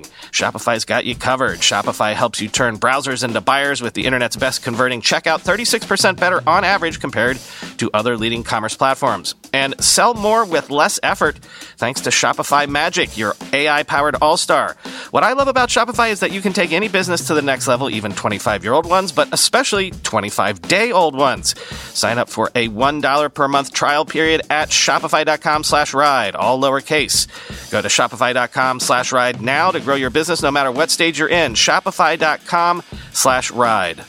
Shopify's 0.00 0.84
got 0.84 1.04
you 1.04 1.14
covered. 1.14 1.58
Shopify 1.58 2.14
helps 2.14 2.40
you 2.40 2.48
turn 2.48 2.78
browsers 2.78 3.22
into 3.22 3.40
buyers 3.40 3.82
with 3.82 3.94
the 3.94 4.06
internet's 4.06 4.36
best 4.36 4.62
converting 4.62 5.02
checkout, 5.02 5.42
36% 5.42 6.18
better 6.18 6.42
on 6.46 6.64
average 6.64 7.00
compared 7.00 7.38
to 7.76 7.90
other 7.92 8.16
leading 8.16 8.42
commerce 8.42 8.76
platforms. 8.76 9.34
And 9.52 9.74
sell 9.82 10.14
more 10.14 10.44
with 10.44 10.70
less 10.70 10.98
effort 11.02 11.36
thanks 11.76 12.00
to 12.02 12.10
Shopify 12.10 12.68
Magic, 12.68 13.18
your 13.18 13.34
AI 13.52 13.82
powered 13.82 14.16
all 14.22 14.36
star. 14.36 14.76
What 15.10 15.24
I 15.24 15.34
love 15.34 15.48
about 15.48 15.68
Shopify 15.68 16.10
is 16.10 16.20
that 16.20 16.32
you 16.32 16.40
can 16.40 16.52
take 16.52 16.72
any 16.72 16.88
business 16.88 17.26
to 17.26 17.34
the 17.34 17.42
next 17.42 17.68
level, 17.68 17.90
even 17.90 18.12
25 18.12 18.64
year 18.64 18.72
old 18.72 18.86
ones, 18.86 19.12
but 19.12 19.28
especially 19.32 19.90
25 19.90 20.62
day 20.62 20.92
old 20.92 21.14
ones. 21.14 21.58
Sign 21.92 22.18
up 22.18 22.30
for 22.30 22.50
a 22.54 22.68
$1 22.68 23.34
per 23.34 23.48
month 23.48 23.72
trial 23.72 24.04
period 24.04 24.42
at 24.48 24.70
shopify.com 24.70 25.64
slash 25.64 25.92
ride, 25.92 26.34
all 26.34 26.58
lowercase. 26.60 27.26
Go 27.70 27.82
to 27.82 27.88
shopify.com 27.88 28.80
slash 28.80 29.12
ride 29.12 29.42
now 29.42 29.70
to 29.70 29.80
grow 29.82 29.94
your 29.94 30.10
business 30.10 30.42
no 30.42 30.50
matter 30.50 30.72
what 30.72 30.90
stage 30.90 31.18
you're 31.18 31.28
in. 31.28 31.54
Shopify.com 31.54 32.82
slash 33.12 33.50
ride. 33.50 34.04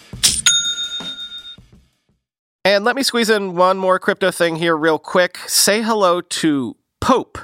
And 2.65 2.85
let 2.85 2.95
me 2.95 3.03
squeeze 3.03 3.29
in 3.29 3.55
one 3.55 3.77
more 3.77 3.99
crypto 3.99 4.31
thing 4.31 4.55
here, 4.55 4.77
real 4.77 4.97
quick. 4.97 5.37
Say 5.47 5.81
hello 5.81 6.21
to 6.21 6.77
POAP, 7.01 7.37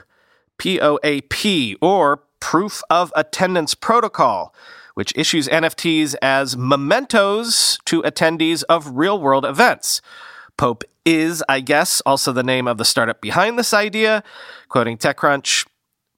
P 0.58 0.80
O 0.80 0.98
A 1.04 1.20
P, 1.22 1.76
or 1.82 2.24
Proof 2.40 2.82
of 2.90 3.12
Attendance 3.18 3.76
Protocol, 3.76 4.56
which 4.94 5.12
issues 5.18 5.50
NFTs 5.50 6.16
as 6.22 6.56
mementos 6.56 7.80
to 7.84 8.02
attendees 8.04 8.64
of 8.70 8.96
real 8.96 9.20
world 9.20 9.44
events. 9.44 10.02
POAP 10.58 10.84
is, 11.04 11.44
I 11.50 11.60
guess, 11.60 12.02
also 12.06 12.32
the 12.32 12.44
name 12.44 12.68
of 12.68 12.78
the 12.78 12.86
startup 12.86 13.20
behind 13.22 13.60
this 13.60 13.74
idea. 13.74 14.24
Quoting 14.70 14.98
TechCrunch, 14.98 15.66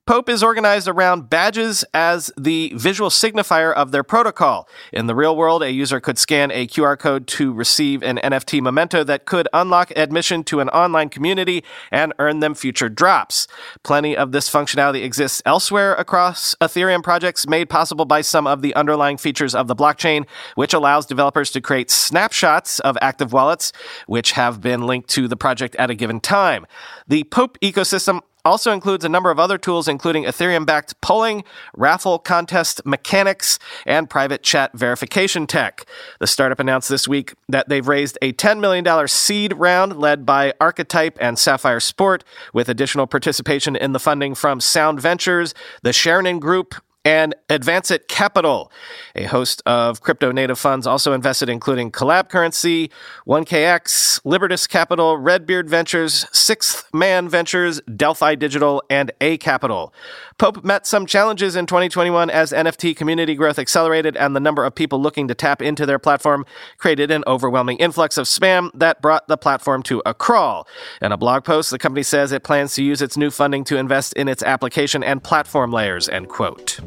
Poap 0.07 0.29
is 0.29 0.41
organized 0.41 0.87
around 0.87 1.29
badges 1.29 1.85
as 1.93 2.31
the 2.35 2.73
visual 2.75 3.11
signifier 3.11 3.71
of 3.71 3.91
their 3.91 4.03
protocol. 4.03 4.67
In 4.91 5.05
the 5.05 5.13
real 5.13 5.37
world, 5.37 5.61
a 5.61 5.71
user 5.71 5.99
could 5.99 6.17
scan 6.17 6.49
a 6.49 6.65
QR 6.65 6.97
code 6.97 7.27
to 7.27 7.53
receive 7.53 8.01
an 8.01 8.17
NFT 8.17 8.61
memento 8.61 9.03
that 9.03 9.25
could 9.25 9.47
unlock 9.53 9.91
admission 9.95 10.43
to 10.45 10.59
an 10.59 10.69
online 10.69 11.09
community 11.09 11.63
and 11.91 12.13
earn 12.17 12.39
them 12.39 12.55
future 12.55 12.89
drops. 12.89 13.47
Plenty 13.83 14.17
of 14.17 14.31
this 14.31 14.49
functionality 14.49 15.03
exists 15.03 15.39
elsewhere 15.45 15.93
across 15.93 16.55
Ethereum 16.55 17.03
projects, 17.03 17.47
made 17.47 17.69
possible 17.69 18.05
by 18.05 18.21
some 18.21 18.47
of 18.47 18.63
the 18.63 18.73
underlying 18.73 19.17
features 19.17 19.53
of 19.53 19.67
the 19.67 19.75
blockchain, 19.75 20.25
which 20.55 20.73
allows 20.73 21.05
developers 21.05 21.51
to 21.51 21.61
create 21.61 21.91
snapshots 21.91 22.79
of 22.79 22.97
active 23.03 23.33
wallets, 23.33 23.71
which 24.07 24.31
have 24.31 24.61
been 24.61 24.87
linked 24.87 25.09
to 25.09 25.27
the 25.27 25.37
project 25.37 25.75
at 25.75 25.91
a 25.91 25.95
given 25.95 26.19
time. 26.19 26.65
The 27.07 27.23
POAP 27.25 27.59
ecosystem 27.59 28.21
also 28.45 28.71
includes 28.71 29.05
a 29.05 29.09
number 29.09 29.31
of 29.31 29.39
other 29.39 29.57
tools, 29.57 29.87
including 29.87 30.23
Ethereum 30.23 30.65
backed 30.65 30.99
polling, 31.01 31.43
raffle 31.75 32.19
contest 32.19 32.85
mechanics, 32.85 33.59
and 33.85 34.09
private 34.09 34.43
chat 34.43 34.71
verification 34.73 35.47
tech. 35.47 35.85
The 36.19 36.27
startup 36.27 36.59
announced 36.59 36.89
this 36.89 37.07
week 37.07 37.33
that 37.49 37.69
they've 37.69 37.87
raised 37.87 38.17
a 38.21 38.33
$10 38.33 38.59
million 38.59 39.07
seed 39.07 39.53
round 39.53 39.99
led 39.99 40.25
by 40.25 40.53
Archetype 40.59 41.17
and 41.21 41.37
Sapphire 41.37 41.79
Sport, 41.79 42.23
with 42.53 42.69
additional 42.69 43.07
participation 43.07 43.75
in 43.75 43.93
the 43.93 43.99
funding 43.99 44.35
from 44.35 44.59
Sound 44.59 45.01
Ventures, 45.01 45.53
the 45.83 45.91
Chernin 45.91 46.39
Group, 46.39 46.75
and 47.03 47.33
Advancit 47.49 48.07
Capital. 48.07 48.71
A 49.15 49.23
host 49.23 49.61
of 49.65 50.01
crypto 50.01 50.31
native 50.31 50.59
funds 50.59 50.85
also 50.85 51.13
invested, 51.13 51.49
including 51.49 51.91
Collab 51.91 52.29
Currency, 52.29 52.91
1KX, 53.27 54.21
Libertas 54.23 54.67
Capital, 54.67 55.17
Redbeard 55.17 55.69
Ventures, 55.69 56.27
Sixth 56.31 56.85
Man 56.93 57.27
Ventures, 57.27 57.81
Delphi 57.95 58.35
Digital, 58.35 58.83
and 58.89 59.11
A 59.19 59.37
Capital. 59.37 59.93
POAP 60.37 60.63
met 60.63 60.87
some 60.87 61.05
challenges 61.05 61.55
in 61.55 61.65
2021 61.65 62.29
as 62.29 62.51
NFT 62.51 62.95
community 62.95 63.35
growth 63.35 63.59
accelerated 63.59 64.15
and 64.17 64.35
the 64.35 64.39
number 64.39 64.65
of 64.65 64.73
people 64.73 65.01
looking 65.01 65.27
to 65.27 65.35
tap 65.35 65.61
into 65.61 65.85
their 65.85 65.99
platform 65.99 66.45
created 66.77 67.11
an 67.11 67.23
overwhelming 67.27 67.77
influx 67.77 68.17
of 68.17 68.25
spam 68.25 68.69
that 68.73 69.01
brought 69.01 69.27
the 69.27 69.37
platform 69.37 69.83
to 69.83 70.01
a 70.05 70.13
crawl. 70.13 70.67
In 71.01 71.11
a 71.11 71.17
blog 71.17 71.43
post, 71.43 71.71
the 71.71 71.79
company 71.79 72.03
says 72.03 72.31
it 72.31 72.43
plans 72.43 72.75
to 72.75 72.83
use 72.83 73.01
its 73.01 73.17
new 73.17 73.31
funding 73.31 73.63
to 73.65 73.77
invest 73.77 74.13
in 74.13 74.27
its 74.27 74.43
application 74.43 75.03
and 75.03 75.23
platform 75.23 75.71
layers, 75.71 76.09
end 76.09 76.29
quote. 76.29 76.79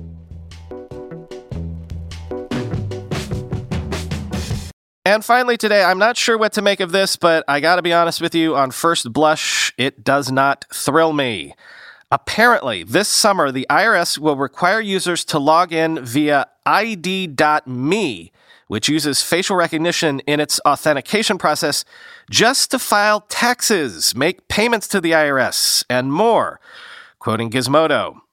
And 5.06 5.22
finally, 5.22 5.58
today, 5.58 5.84
I'm 5.84 5.98
not 5.98 6.16
sure 6.16 6.38
what 6.38 6.54
to 6.54 6.62
make 6.62 6.80
of 6.80 6.90
this, 6.90 7.16
but 7.16 7.44
I 7.46 7.60
gotta 7.60 7.82
be 7.82 7.92
honest 7.92 8.22
with 8.22 8.34
you, 8.34 8.56
on 8.56 8.70
first 8.70 9.12
blush, 9.12 9.74
it 9.76 10.02
does 10.02 10.32
not 10.32 10.64
thrill 10.72 11.12
me. 11.12 11.54
Apparently, 12.10 12.84
this 12.84 13.08
summer, 13.08 13.52
the 13.52 13.66
IRS 13.68 14.16
will 14.16 14.36
require 14.36 14.80
users 14.80 15.22
to 15.26 15.38
log 15.38 15.74
in 15.74 16.02
via 16.02 16.46
ID.me, 16.64 18.32
which 18.68 18.88
uses 18.88 19.22
facial 19.22 19.56
recognition 19.56 20.20
in 20.20 20.40
its 20.40 20.58
authentication 20.66 21.36
process, 21.36 21.84
just 22.30 22.70
to 22.70 22.78
file 22.78 23.20
taxes, 23.28 24.14
make 24.14 24.48
payments 24.48 24.88
to 24.88 25.02
the 25.02 25.10
IRS, 25.10 25.84
and 25.90 26.14
more. 26.14 26.60
Quoting 27.18 27.50
Gizmodo. 27.50 28.23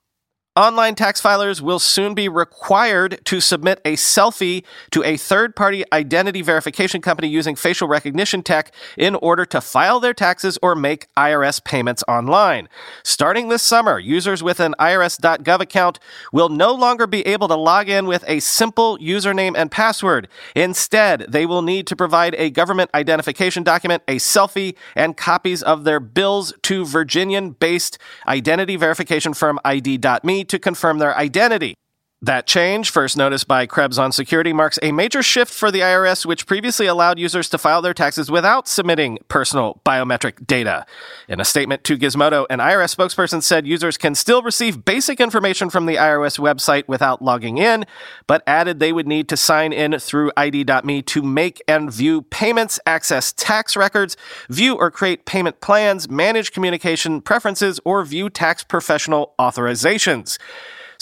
Online 0.58 0.96
tax 0.96 1.22
filers 1.22 1.62
will 1.62 1.79
soon 1.79 2.13
be 2.13 2.27
required 2.27 3.22
to 3.24 3.39
submit 3.39 3.79
a 3.86 3.93
selfie 3.93 4.65
to 4.91 5.01
a 5.01 5.15
third 5.15 5.55
party 5.55 5.86
identity 5.93 6.41
verification 6.41 7.00
company 7.00 7.29
using 7.29 7.55
facial 7.55 7.88
recognition 7.88 8.43
tech 8.43 8.74
in 8.98 9.15
order 9.15 9.46
to 9.46 9.62
file 9.62 10.01
their 10.01 10.13
taxes 10.13 10.60
or 10.62 10.75
make 10.75 11.08
IRS 11.15 11.63
payments 11.63 12.03
online. 12.05 12.67
Starting 13.01 13.48
this 13.48 13.63
summer, 13.63 13.98
users 13.98 14.43
with 14.43 14.60
an 14.60 14.75
IRS.gov 14.77 15.62
account 15.62 16.00
will 16.34 16.50
no 16.50 16.74
longer 16.74 17.08
be 17.08 17.25
able 17.25 17.48
to 17.48 17.55
log 17.55 17.88
in 17.88 18.05
with 18.05 18.25
a 18.27 18.41
simple 18.41 18.98
username 18.98 19.53
and 19.55 19.72
password. 19.72 20.27
Instead, 20.53 21.27
they 21.29 21.46
will 21.46 21.62
need 21.62 21.88
to 21.88 21.96
provide 21.96 22.36
a 22.36 22.50
government 22.50 22.89
identification 22.93 23.63
document, 23.63 24.03
a 24.05 24.17
selfie, 24.17 24.75
and 24.98 25.15
copies 25.15 25.63
of 25.63 25.86
their 25.86 26.01
bills 26.01 26.53
to 26.63 26.84
Virginian 26.84 27.51
based 27.51 27.98
identity 28.27 28.75
verification 28.75 29.34
firm 29.34 29.58
ID.me 29.63 30.40
to 30.50 30.60
confirm 30.60 31.00
their 31.00 31.15
identity. 31.17 31.75
That 32.23 32.45
change, 32.45 32.91
first 32.91 33.17
noticed 33.17 33.47
by 33.47 33.65
Krebs 33.65 33.97
on 33.97 34.11
Security, 34.11 34.53
marks 34.53 34.77
a 34.83 34.91
major 34.91 35.23
shift 35.23 35.51
for 35.51 35.71
the 35.71 35.79
IRS, 35.79 36.23
which 36.23 36.45
previously 36.45 36.85
allowed 36.85 37.17
users 37.17 37.49
to 37.49 37.57
file 37.57 37.81
their 37.81 37.95
taxes 37.95 38.29
without 38.29 38.67
submitting 38.67 39.17
personal 39.27 39.81
biometric 39.83 40.45
data. 40.45 40.85
In 41.27 41.39
a 41.39 41.45
statement 41.45 41.83
to 41.85 41.97
Gizmodo, 41.97 42.45
an 42.51 42.59
IRS 42.59 42.95
spokesperson 42.95 43.41
said 43.41 43.65
users 43.65 43.97
can 43.97 44.13
still 44.13 44.43
receive 44.43 44.85
basic 44.85 45.19
information 45.19 45.71
from 45.71 45.87
the 45.87 45.95
IRS 45.95 46.37
website 46.37 46.87
without 46.87 47.23
logging 47.23 47.57
in, 47.57 47.85
but 48.27 48.43
added 48.45 48.79
they 48.79 48.93
would 48.93 49.07
need 49.07 49.27
to 49.29 49.35
sign 49.35 49.73
in 49.73 49.97
through 49.97 50.31
ID.me 50.37 51.01
to 51.01 51.23
make 51.23 51.59
and 51.67 51.91
view 51.91 52.21
payments, 52.21 52.79
access 52.85 53.33
tax 53.33 53.75
records, 53.75 54.15
view 54.47 54.75
or 54.75 54.91
create 54.91 55.25
payment 55.25 55.59
plans, 55.59 56.07
manage 56.07 56.51
communication 56.51 57.19
preferences, 57.19 57.79
or 57.83 58.05
view 58.05 58.29
tax 58.29 58.63
professional 58.63 59.33
authorizations. 59.39 60.37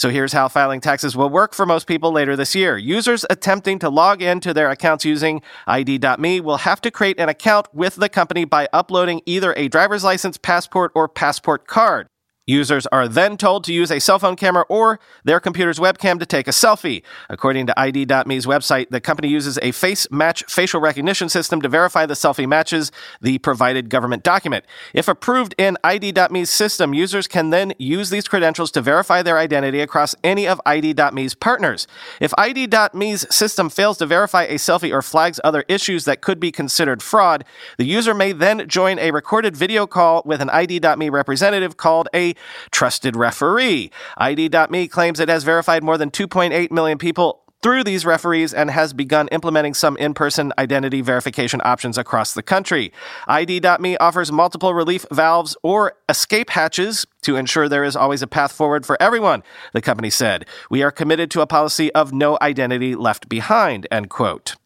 So 0.00 0.08
here's 0.08 0.32
how 0.32 0.48
filing 0.48 0.80
taxes 0.80 1.14
will 1.14 1.28
work 1.28 1.52
for 1.52 1.66
most 1.66 1.86
people 1.86 2.10
later 2.10 2.34
this 2.34 2.54
year. 2.54 2.78
Users 2.78 3.26
attempting 3.28 3.78
to 3.80 3.90
log 3.90 4.22
into 4.22 4.54
their 4.54 4.70
accounts 4.70 5.04
using 5.04 5.42
ID.me 5.66 6.40
will 6.40 6.56
have 6.56 6.80
to 6.80 6.90
create 6.90 7.20
an 7.20 7.28
account 7.28 7.66
with 7.74 7.96
the 7.96 8.08
company 8.08 8.46
by 8.46 8.66
uploading 8.72 9.20
either 9.26 9.52
a 9.58 9.68
driver's 9.68 10.02
license, 10.02 10.38
passport, 10.38 10.90
or 10.94 11.06
passport 11.06 11.66
card. 11.66 12.06
Users 12.50 12.84
are 12.88 13.06
then 13.06 13.36
told 13.36 13.62
to 13.64 13.72
use 13.72 13.92
a 13.92 14.00
cell 14.00 14.18
phone 14.18 14.34
camera 14.34 14.64
or 14.68 14.98
their 15.22 15.38
computer's 15.38 15.78
webcam 15.78 16.18
to 16.18 16.26
take 16.26 16.48
a 16.48 16.50
selfie. 16.50 17.04
According 17.28 17.68
to 17.68 17.78
ID.me's 17.78 18.44
website, 18.44 18.90
the 18.90 19.00
company 19.00 19.28
uses 19.28 19.56
a 19.62 19.70
face 19.70 20.10
match 20.10 20.42
facial 20.48 20.80
recognition 20.80 21.28
system 21.28 21.62
to 21.62 21.68
verify 21.68 22.06
the 22.06 22.14
selfie 22.14 22.48
matches 22.48 22.90
the 23.20 23.38
provided 23.38 23.88
government 23.88 24.24
document. 24.24 24.64
If 24.92 25.06
approved 25.06 25.54
in 25.58 25.78
ID.me's 25.84 26.50
system, 26.50 26.92
users 26.92 27.28
can 27.28 27.50
then 27.50 27.72
use 27.78 28.10
these 28.10 28.26
credentials 28.26 28.72
to 28.72 28.80
verify 28.80 29.22
their 29.22 29.38
identity 29.38 29.80
across 29.80 30.16
any 30.24 30.48
of 30.48 30.60
ID.me's 30.66 31.36
partners. 31.36 31.86
If 32.20 32.34
ID.me's 32.36 33.32
system 33.32 33.70
fails 33.70 33.98
to 33.98 34.06
verify 34.06 34.42
a 34.42 34.56
selfie 34.56 34.92
or 34.92 35.02
flags 35.02 35.38
other 35.44 35.64
issues 35.68 36.04
that 36.06 36.20
could 36.20 36.40
be 36.40 36.50
considered 36.50 37.00
fraud, 37.00 37.44
the 37.78 37.86
user 37.86 38.12
may 38.12 38.32
then 38.32 38.66
join 38.66 38.98
a 38.98 39.12
recorded 39.12 39.56
video 39.56 39.86
call 39.86 40.22
with 40.24 40.40
an 40.40 40.50
ID.me 40.50 41.10
representative 41.10 41.76
called 41.76 42.08
a 42.12 42.34
trusted 42.70 43.16
referee. 43.16 43.90
ID.me 44.16 44.88
claims 44.88 45.20
it 45.20 45.28
has 45.28 45.44
verified 45.44 45.82
more 45.82 45.98
than 45.98 46.10
2.8 46.10 46.70
million 46.70 46.98
people 46.98 47.40
through 47.62 47.84
these 47.84 48.06
referees 48.06 48.54
and 48.54 48.70
has 48.70 48.92
begun 48.92 49.28
implementing 49.28 49.74
some 49.74 49.96
in 49.98 50.14
person 50.14 50.52
identity 50.58 51.00
verification 51.00 51.60
options 51.64 51.98
across 51.98 52.32
the 52.32 52.42
country. 52.42 52.92
ID.me 53.28 53.96
offers 53.98 54.32
multiple 54.32 54.72
relief 54.74 55.04
valves 55.10 55.56
or 55.62 55.92
escape 56.08 56.50
hatches 56.50 57.06
to 57.22 57.36
ensure 57.36 57.68
there 57.68 57.84
is 57.84 57.96
always 57.96 58.22
a 58.22 58.26
path 58.26 58.52
forward 58.52 58.86
for 58.86 59.00
everyone, 59.00 59.42
the 59.72 59.82
company 59.82 60.10
said. 60.10 60.46
We 60.70 60.82
are 60.82 60.90
committed 60.90 61.30
to 61.32 61.42
a 61.42 61.46
policy 61.46 61.92
of 61.92 62.12
no 62.12 62.38
identity 62.40 62.94
left 62.94 63.28
behind, 63.28 63.86
end 63.90 64.08
quote. 64.08 64.56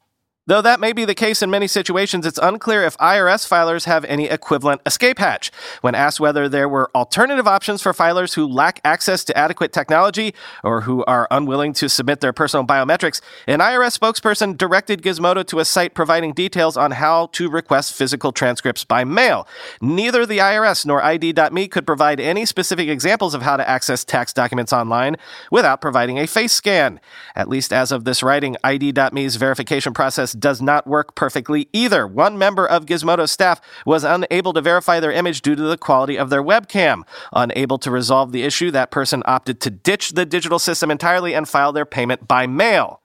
Though 0.47 0.61
that 0.61 0.79
may 0.79 0.93
be 0.93 1.07
the 1.07 1.15
case 1.15 1.41
in 1.41 1.51
many 1.51 1.67
situations, 1.67 2.27
it's 2.27 2.39
unclear 2.43 2.85
if 2.85 2.99
IRS 2.99 3.49
filers 3.49 3.87
have 3.87 4.05
any 4.05 4.29
equivalent 4.29 4.83
escape 4.85 5.19
hatch. 5.19 5.51
When 5.81 5.95
asked 5.95 6.21
whether 6.21 6.51
there 6.51 6.69
were 6.69 6.91
alternative 6.95 7.49
options 7.49 7.81
for 7.81 7.95
filers 7.95 8.35
who 8.35 8.47
lack 8.47 8.79
access 8.85 9.25
to 9.25 9.39
adequate 9.39 9.73
technology 9.73 10.35
or 10.63 10.83
who 10.83 11.03
are 11.07 11.27
unwilling 11.31 11.73
to 11.75 11.89
submit 11.89 12.21
their 12.21 12.35
personal 12.35 12.67
biometrics, 12.67 13.23
an 13.47 13.61
IRS 13.61 13.99
spokesperson 13.99 14.55
directed 14.55 15.01
Gizmodo 15.01 15.47
to 15.47 15.61
a 15.61 15.65
site 15.65 15.95
providing 15.95 16.35
details 16.35 16.77
on 16.77 16.91
how 16.91 17.31
to 17.33 17.49
request 17.49 17.95
physical 17.95 18.31
transcripts 18.31 18.85
by 18.85 19.03
mail. 19.03 19.49
Neither 19.81 20.27
the 20.27 20.39
IRS 20.39 20.85
nor 20.85 21.03
ID.me 21.03 21.69
could 21.69 21.87
provide 21.87 22.21
any 22.21 22.45
specific 22.45 22.91
examples 22.91 23.33
of 23.33 23.41
how 23.41 23.57
to 23.57 23.67
access 23.67 24.04
tax 24.04 24.35
documents 24.35 24.75
online 24.75 25.17
without 25.50 25.80
providing 25.80 26.19
a 26.19 26.26
face 26.26 26.52
scan. 26.52 27.00
At 27.35 27.49
least 27.49 27.73
as 27.73 27.91
of 27.91 28.04
this 28.04 28.23
writing, 28.23 28.59
ID.me's 28.63 29.37
verification 29.37 29.95
process 29.95 30.33
does 30.38 30.60
not 30.60 30.86
work 30.86 31.14
perfectly 31.14 31.68
either. 31.73 32.06
One 32.06 32.36
member 32.38 32.66
of 32.66 32.86
Gizmodo's 32.86 33.30
staff 33.30 33.60
was 33.86 34.04
unable 34.04 34.52
to 34.52 34.60
verify 34.60 35.00
their 35.00 35.12
image 35.12 35.42
due 35.42 35.54
to 35.54 35.62
the 35.62 35.78
quality 35.78 36.16
of 36.18 36.30
their 36.30 36.42
webcam. 36.42 37.02
Unable 37.32 37.78
to 37.78 37.90
resolve 37.90 38.32
the 38.32 38.42
issue, 38.42 38.70
that 38.70 38.90
person 38.90 39.23
opted 39.26 39.60
to 39.60 39.70
ditch 39.70 40.10
the 40.10 40.26
digital 40.26 40.58
system 40.58 40.90
entirely 40.90 41.34
and 41.34 41.49
file 41.49 41.73
their 41.73 41.86
payment 41.86 42.26
by 42.26 42.47
mail. 42.47 43.00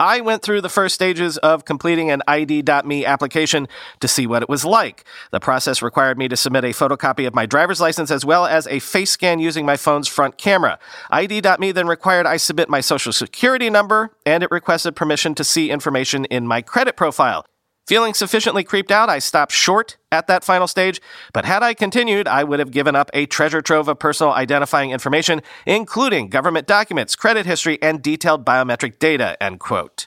I 0.00 0.22
went 0.22 0.42
through 0.42 0.62
the 0.62 0.70
first 0.70 0.94
stages 0.94 1.36
of 1.36 1.66
completing 1.66 2.10
an 2.10 2.22
ID.me 2.26 3.04
application 3.04 3.68
to 4.00 4.08
see 4.08 4.26
what 4.26 4.42
it 4.42 4.48
was 4.48 4.64
like. 4.64 5.04
The 5.30 5.40
process 5.40 5.82
required 5.82 6.16
me 6.16 6.26
to 6.28 6.38
submit 6.38 6.64
a 6.64 6.68
photocopy 6.68 7.26
of 7.26 7.34
my 7.34 7.44
driver's 7.44 7.82
license 7.82 8.10
as 8.10 8.24
well 8.24 8.46
as 8.46 8.66
a 8.68 8.78
face 8.78 9.10
scan 9.10 9.40
using 9.40 9.66
my 9.66 9.76
phone's 9.76 10.08
front 10.08 10.38
camera. 10.38 10.78
ID.me 11.10 11.72
then 11.72 11.86
required 11.86 12.24
I 12.24 12.38
submit 12.38 12.70
my 12.70 12.80
social 12.80 13.12
security 13.12 13.68
number 13.68 14.10
and 14.24 14.42
it 14.42 14.50
requested 14.50 14.96
permission 14.96 15.34
to 15.34 15.44
see 15.44 15.70
information 15.70 16.24
in 16.24 16.46
my 16.46 16.62
credit 16.62 16.96
profile. 16.96 17.44
Feeling 17.90 18.14
sufficiently 18.14 18.62
creeped 18.62 18.92
out, 18.92 19.08
I 19.08 19.18
stopped 19.18 19.50
short 19.50 19.96
at 20.12 20.28
that 20.28 20.44
final 20.44 20.68
stage, 20.68 21.00
but 21.32 21.44
had 21.44 21.64
I 21.64 21.74
continued, 21.74 22.28
I 22.28 22.44
would 22.44 22.60
have 22.60 22.70
given 22.70 22.94
up 22.94 23.10
a 23.12 23.26
treasure 23.26 23.60
trove 23.60 23.88
of 23.88 23.98
personal 23.98 24.32
identifying 24.32 24.92
information, 24.92 25.42
including 25.66 26.28
government 26.28 26.68
documents, 26.68 27.16
credit 27.16 27.46
history, 27.46 27.82
and 27.82 28.00
detailed 28.00 28.44
biometric 28.46 29.00
data, 29.00 29.36
end 29.42 29.58
quote. 29.58 30.06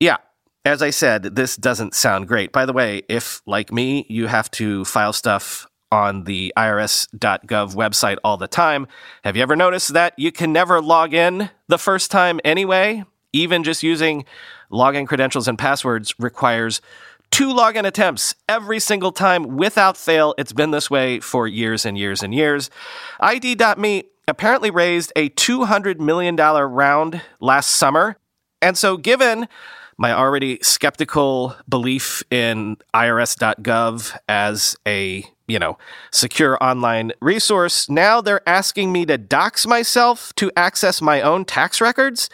Yeah, 0.00 0.16
as 0.64 0.80
I 0.80 0.88
said, 0.88 1.36
this 1.36 1.58
doesn't 1.58 1.94
sound 1.94 2.26
great. 2.26 2.52
By 2.52 2.64
the 2.64 2.72
way, 2.72 3.02
if, 3.06 3.42
like 3.44 3.70
me, 3.70 4.06
you 4.08 4.28
have 4.28 4.50
to 4.52 4.86
file 4.86 5.12
stuff 5.12 5.66
on 5.90 6.24
the 6.24 6.54
irs.gov 6.56 7.74
website 7.74 8.16
all 8.24 8.38
the 8.38 8.48
time, 8.48 8.86
have 9.24 9.36
you 9.36 9.42
ever 9.42 9.56
noticed 9.56 9.92
that 9.92 10.14
you 10.16 10.32
can 10.32 10.54
never 10.54 10.80
log 10.80 11.12
in 11.12 11.50
the 11.68 11.76
first 11.76 12.10
time 12.10 12.40
anyway? 12.46 13.04
Even 13.32 13.64
just 13.64 13.82
using 13.82 14.24
login 14.70 15.06
credentials 15.06 15.48
and 15.48 15.58
passwords 15.58 16.14
requires 16.18 16.80
two 17.30 17.48
login 17.48 17.84
attempts 17.84 18.34
every 18.48 18.78
single 18.78 19.10
time 19.10 19.56
without 19.56 19.96
fail. 19.96 20.34
It's 20.38 20.52
been 20.52 20.70
this 20.70 20.90
way 20.90 21.18
for 21.20 21.48
years 21.48 21.84
and 21.84 21.96
years 21.96 22.22
and 22.22 22.34
years. 22.34 22.70
ID.me 23.20 24.04
apparently 24.28 24.70
raised 24.70 25.12
a 25.16 25.30
$200 25.30 25.98
million 25.98 26.36
round 26.36 27.22
last 27.40 27.70
summer. 27.70 28.16
And 28.60 28.78
so, 28.78 28.96
given 28.96 29.48
my 29.98 30.12
already 30.12 30.58
skeptical 30.62 31.56
belief 31.68 32.22
in 32.30 32.76
irs.gov 32.94 34.16
as 34.28 34.76
a 34.86 35.24
you 35.52 35.58
know 35.58 35.76
secure 36.10 36.62
online 36.62 37.12
resource 37.20 37.88
now 37.88 38.20
they're 38.20 38.46
asking 38.48 38.90
me 38.90 39.04
to 39.06 39.18
dox 39.18 39.66
myself 39.66 40.34
to 40.34 40.50
access 40.56 41.00
my 41.00 41.20
own 41.20 41.44
tax 41.44 41.80
records 41.80 42.28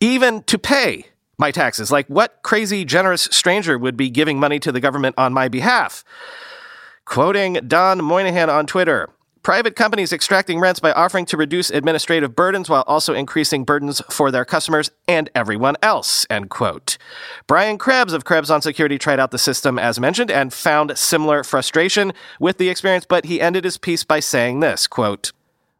even 0.00 0.42
to 0.42 0.58
pay 0.58 1.06
my 1.38 1.50
taxes. 1.50 1.90
Like, 1.90 2.06
what 2.06 2.38
crazy, 2.42 2.84
generous 2.84 3.22
stranger 3.30 3.78
would 3.78 3.96
be 3.96 4.10
giving 4.10 4.38
money 4.38 4.58
to 4.60 4.72
the 4.72 4.80
government 4.80 5.16
on 5.18 5.32
my 5.32 5.48
behalf? 5.48 6.04
Quoting 7.04 7.54
Don 7.66 8.02
Moynihan 8.02 8.48
on 8.48 8.66
Twitter 8.66 9.10
private 9.42 9.74
companies 9.74 10.12
extracting 10.12 10.60
rents 10.60 10.78
by 10.78 10.92
offering 10.92 11.26
to 11.26 11.36
reduce 11.36 11.70
administrative 11.70 12.36
burdens 12.36 12.68
while 12.68 12.84
also 12.86 13.12
increasing 13.12 13.64
burdens 13.64 14.00
for 14.10 14.30
their 14.30 14.44
customers 14.44 14.90
and 15.08 15.28
everyone 15.34 15.76
else 15.82 16.26
end 16.30 16.48
quote 16.48 16.96
brian 17.46 17.76
krebs 17.76 18.12
of 18.12 18.24
krebs 18.24 18.50
on 18.50 18.62
security 18.62 18.98
tried 18.98 19.18
out 19.18 19.30
the 19.30 19.38
system 19.38 19.78
as 19.78 19.98
mentioned 19.98 20.30
and 20.30 20.52
found 20.52 20.96
similar 20.96 21.42
frustration 21.42 22.12
with 22.38 22.58
the 22.58 22.68
experience 22.68 23.04
but 23.04 23.24
he 23.24 23.40
ended 23.40 23.64
his 23.64 23.76
piece 23.76 24.04
by 24.04 24.20
saying 24.20 24.60
this 24.60 24.86
quote 24.86 25.32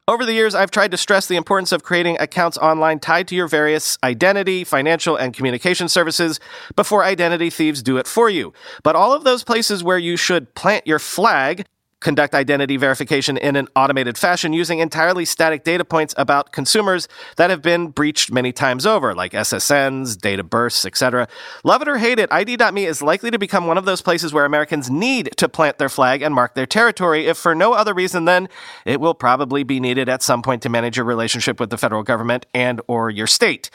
over 0.08 0.26
the 0.26 0.32
years, 0.32 0.56
I've 0.56 0.72
tried 0.72 0.90
to 0.90 0.96
stress 0.96 1.28
the 1.28 1.36
importance 1.36 1.70
of 1.70 1.84
creating 1.84 2.16
accounts 2.18 2.58
online 2.58 2.98
tied 2.98 3.28
to 3.28 3.36
your 3.36 3.46
various 3.46 3.96
identity, 4.02 4.64
financial, 4.64 5.14
and 5.14 5.32
communication 5.32 5.88
services 5.88 6.40
before 6.74 7.04
identity 7.04 7.50
thieves 7.50 7.84
do 7.84 7.98
it 7.98 8.08
for 8.08 8.28
you. 8.28 8.52
But 8.82 8.96
all 8.96 9.12
of 9.12 9.22
those 9.22 9.44
places 9.44 9.84
where 9.84 9.98
you 9.98 10.16
should 10.16 10.56
plant 10.56 10.88
your 10.88 10.98
flag 10.98 11.66
conduct 12.02 12.34
identity 12.34 12.76
verification 12.76 13.36
in 13.36 13.56
an 13.56 13.68
automated 13.74 14.18
fashion 14.18 14.52
using 14.52 14.80
entirely 14.80 15.24
static 15.24 15.64
data 15.64 15.84
points 15.84 16.14
about 16.18 16.52
consumers 16.52 17.08
that 17.36 17.50
have 17.50 17.62
been 17.62 17.88
breached 17.88 18.30
many 18.30 18.52
times 18.52 18.84
over, 18.84 19.14
like 19.14 19.32
SSNs, 19.32 20.20
data 20.20 20.42
bursts, 20.42 20.84
etc. 20.84 21.28
Love 21.64 21.82
it 21.82 21.88
or 21.88 21.98
hate 21.98 22.18
it, 22.18 22.30
ID.me 22.30 22.84
is 22.84 23.02
likely 23.02 23.30
to 23.30 23.38
become 23.38 23.66
one 23.66 23.78
of 23.78 23.84
those 23.84 24.02
places 24.02 24.32
where 24.32 24.44
Americans 24.44 24.90
need 24.90 25.30
to 25.36 25.48
plant 25.48 25.78
their 25.78 25.88
flag 25.88 26.22
and 26.22 26.34
mark 26.34 26.54
their 26.54 26.66
territory, 26.66 27.26
if 27.26 27.38
for 27.38 27.54
no 27.54 27.72
other 27.72 27.94
reason 27.94 28.24
than 28.24 28.48
it 28.84 29.00
will 29.00 29.14
probably 29.14 29.62
be 29.62 29.80
needed 29.80 30.08
at 30.08 30.22
some 30.22 30.42
point 30.42 30.62
to 30.62 30.68
manage 30.68 30.96
your 30.96 31.06
relationship 31.06 31.58
with 31.58 31.70
the 31.70 31.78
federal 31.78 32.02
government 32.02 32.46
and 32.52 32.80
or 32.86 33.10
your 33.10 33.26
state. 33.26 33.70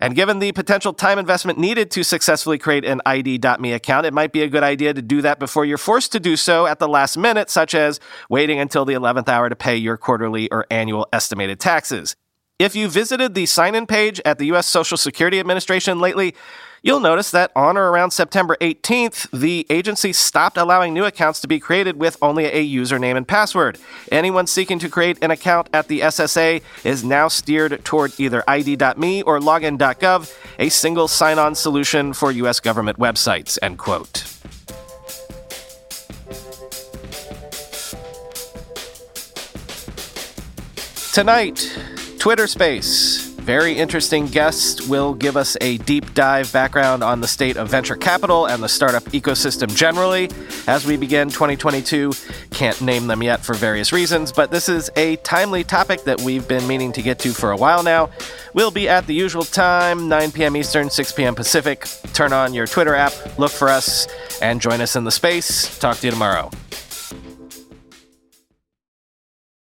And 0.00 0.14
given 0.14 0.38
the 0.38 0.52
potential 0.52 0.92
time 0.92 1.18
investment 1.18 1.58
needed 1.58 1.90
to 1.92 2.04
successfully 2.04 2.58
create 2.58 2.84
an 2.84 3.00
ID.me 3.06 3.72
account, 3.72 4.06
it 4.06 4.12
might 4.12 4.32
be 4.32 4.42
a 4.42 4.48
good 4.48 4.62
idea 4.62 4.92
to 4.92 5.00
do 5.00 5.22
that 5.22 5.38
before 5.38 5.64
you're 5.64 5.78
forced 5.78 6.12
to 6.12 6.20
do 6.20 6.36
so 6.36 6.66
at 6.66 6.78
the 6.78 6.88
last 6.88 7.16
minute, 7.16 7.48
such 7.66 7.74
as 7.74 7.98
waiting 8.30 8.60
until 8.60 8.84
the 8.84 8.94
11th 8.94 9.28
hour 9.28 9.48
to 9.48 9.56
pay 9.56 9.76
your 9.76 9.96
quarterly 9.96 10.48
or 10.52 10.66
annual 10.70 11.08
estimated 11.12 11.58
taxes. 11.58 12.14
If 12.60 12.76
you 12.76 12.88
visited 12.88 13.34
the 13.34 13.44
sign 13.44 13.74
in 13.74 13.86
page 13.86 14.20
at 14.24 14.38
the 14.38 14.46
U.S. 14.46 14.68
Social 14.68 14.96
Security 14.96 15.40
Administration 15.40 15.98
lately, 15.98 16.34
You'll 16.82 17.00
notice 17.00 17.32
that 17.32 17.50
on 17.56 17.76
or 17.76 17.90
around 17.90 18.12
September 18.12 18.56
18th, 18.60 19.28
the 19.32 19.66
agency 19.68 20.12
stopped 20.12 20.56
allowing 20.56 20.94
new 20.94 21.04
accounts 21.04 21.40
to 21.40 21.48
be 21.48 21.58
created 21.58 21.96
with 21.96 22.16
only 22.22 22.44
a 22.44 22.64
username 22.64 23.16
and 23.16 23.26
password. 23.26 23.78
Anyone 24.12 24.46
seeking 24.46 24.78
to 24.78 24.88
create 24.88 25.18
an 25.20 25.32
account 25.32 25.68
at 25.72 25.88
the 25.88 26.00
SSA 26.00 26.62
is 26.84 27.02
now 27.02 27.26
steered 27.26 27.84
toward 27.84 28.12
either 28.20 28.44
ID.me 28.46 29.22
or 29.22 29.40
login.gov, 29.40 30.32
a 30.60 30.68
single 30.68 31.08
sign 31.08 31.40
on 31.40 31.56
solution 31.56 32.12
for 32.12 32.30
U.S. 32.30 32.60
government 32.60 33.00
websites. 33.00 33.58
End 33.62 33.78
quote. 33.78 34.35
Tonight, 41.16 41.74
Twitter 42.18 42.46
Space 42.46 43.26
very 43.46 43.72
interesting 43.72 44.26
guest 44.26 44.86
will 44.86 45.14
give 45.14 45.34
us 45.34 45.56
a 45.62 45.78
deep 45.78 46.12
dive 46.12 46.52
background 46.52 47.02
on 47.02 47.22
the 47.22 47.26
state 47.26 47.56
of 47.56 47.70
venture 47.70 47.96
capital 47.96 48.44
and 48.44 48.62
the 48.62 48.68
startup 48.68 49.04
ecosystem 49.04 49.74
generally 49.74 50.28
as 50.66 50.84
we 50.84 50.98
begin 50.98 51.28
2022. 51.30 52.12
Can't 52.50 52.78
name 52.82 53.06
them 53.06 53.22
yet 53.22 53.42
for 53.42 53.54
various 53.54 53.94
reasons, 53.94 54.30
but 54.30 54.50
this 54.50 54.68
is 54.68 54.90
a 54.96 55.16
timely 55.16 55.64
topic 55.64 56.04
that 56.04 56.20
we've 56.20 56.46
been 56.46 56.66
meaning 56.66 56.92
to 56.92 57.00
get 57.00 57.18
to 57.20 57.32
for 57.32 57.50
a 57.50 57.56
while 57.56 57.82
now. 57.82 58.10
We'll 58.52 58.70
be 58.70 58.90
at 58.90 59.06
the 59.06 59.14
usual 59.14 59.44
time, 59.44 60.06
9 60.06 60.32
p.m. 60.32 60.54
Eastern, 60.54 60.90
6 60.90 61.12
p.m. 61.12 61.34
Pacific. 61.34 61.86
Turn 62.12 62.34
on 62.34 62.52
your 62.52 62.66
Twitter 62.66 62.94
app, 62.94 63.38
look 63.38 63.52
for 63.52 63.70
us, 63.70 64.06
and 64.42 64.60
join 64.60 64.82
us 64.82 64.96
in 64.96 65.04
the 65.04 65.12
space. 65.12 65.78
Talk 65.78 65.96
to 65.98 66.08
you 66.08 66.10
tomorrow. 66.10 66.50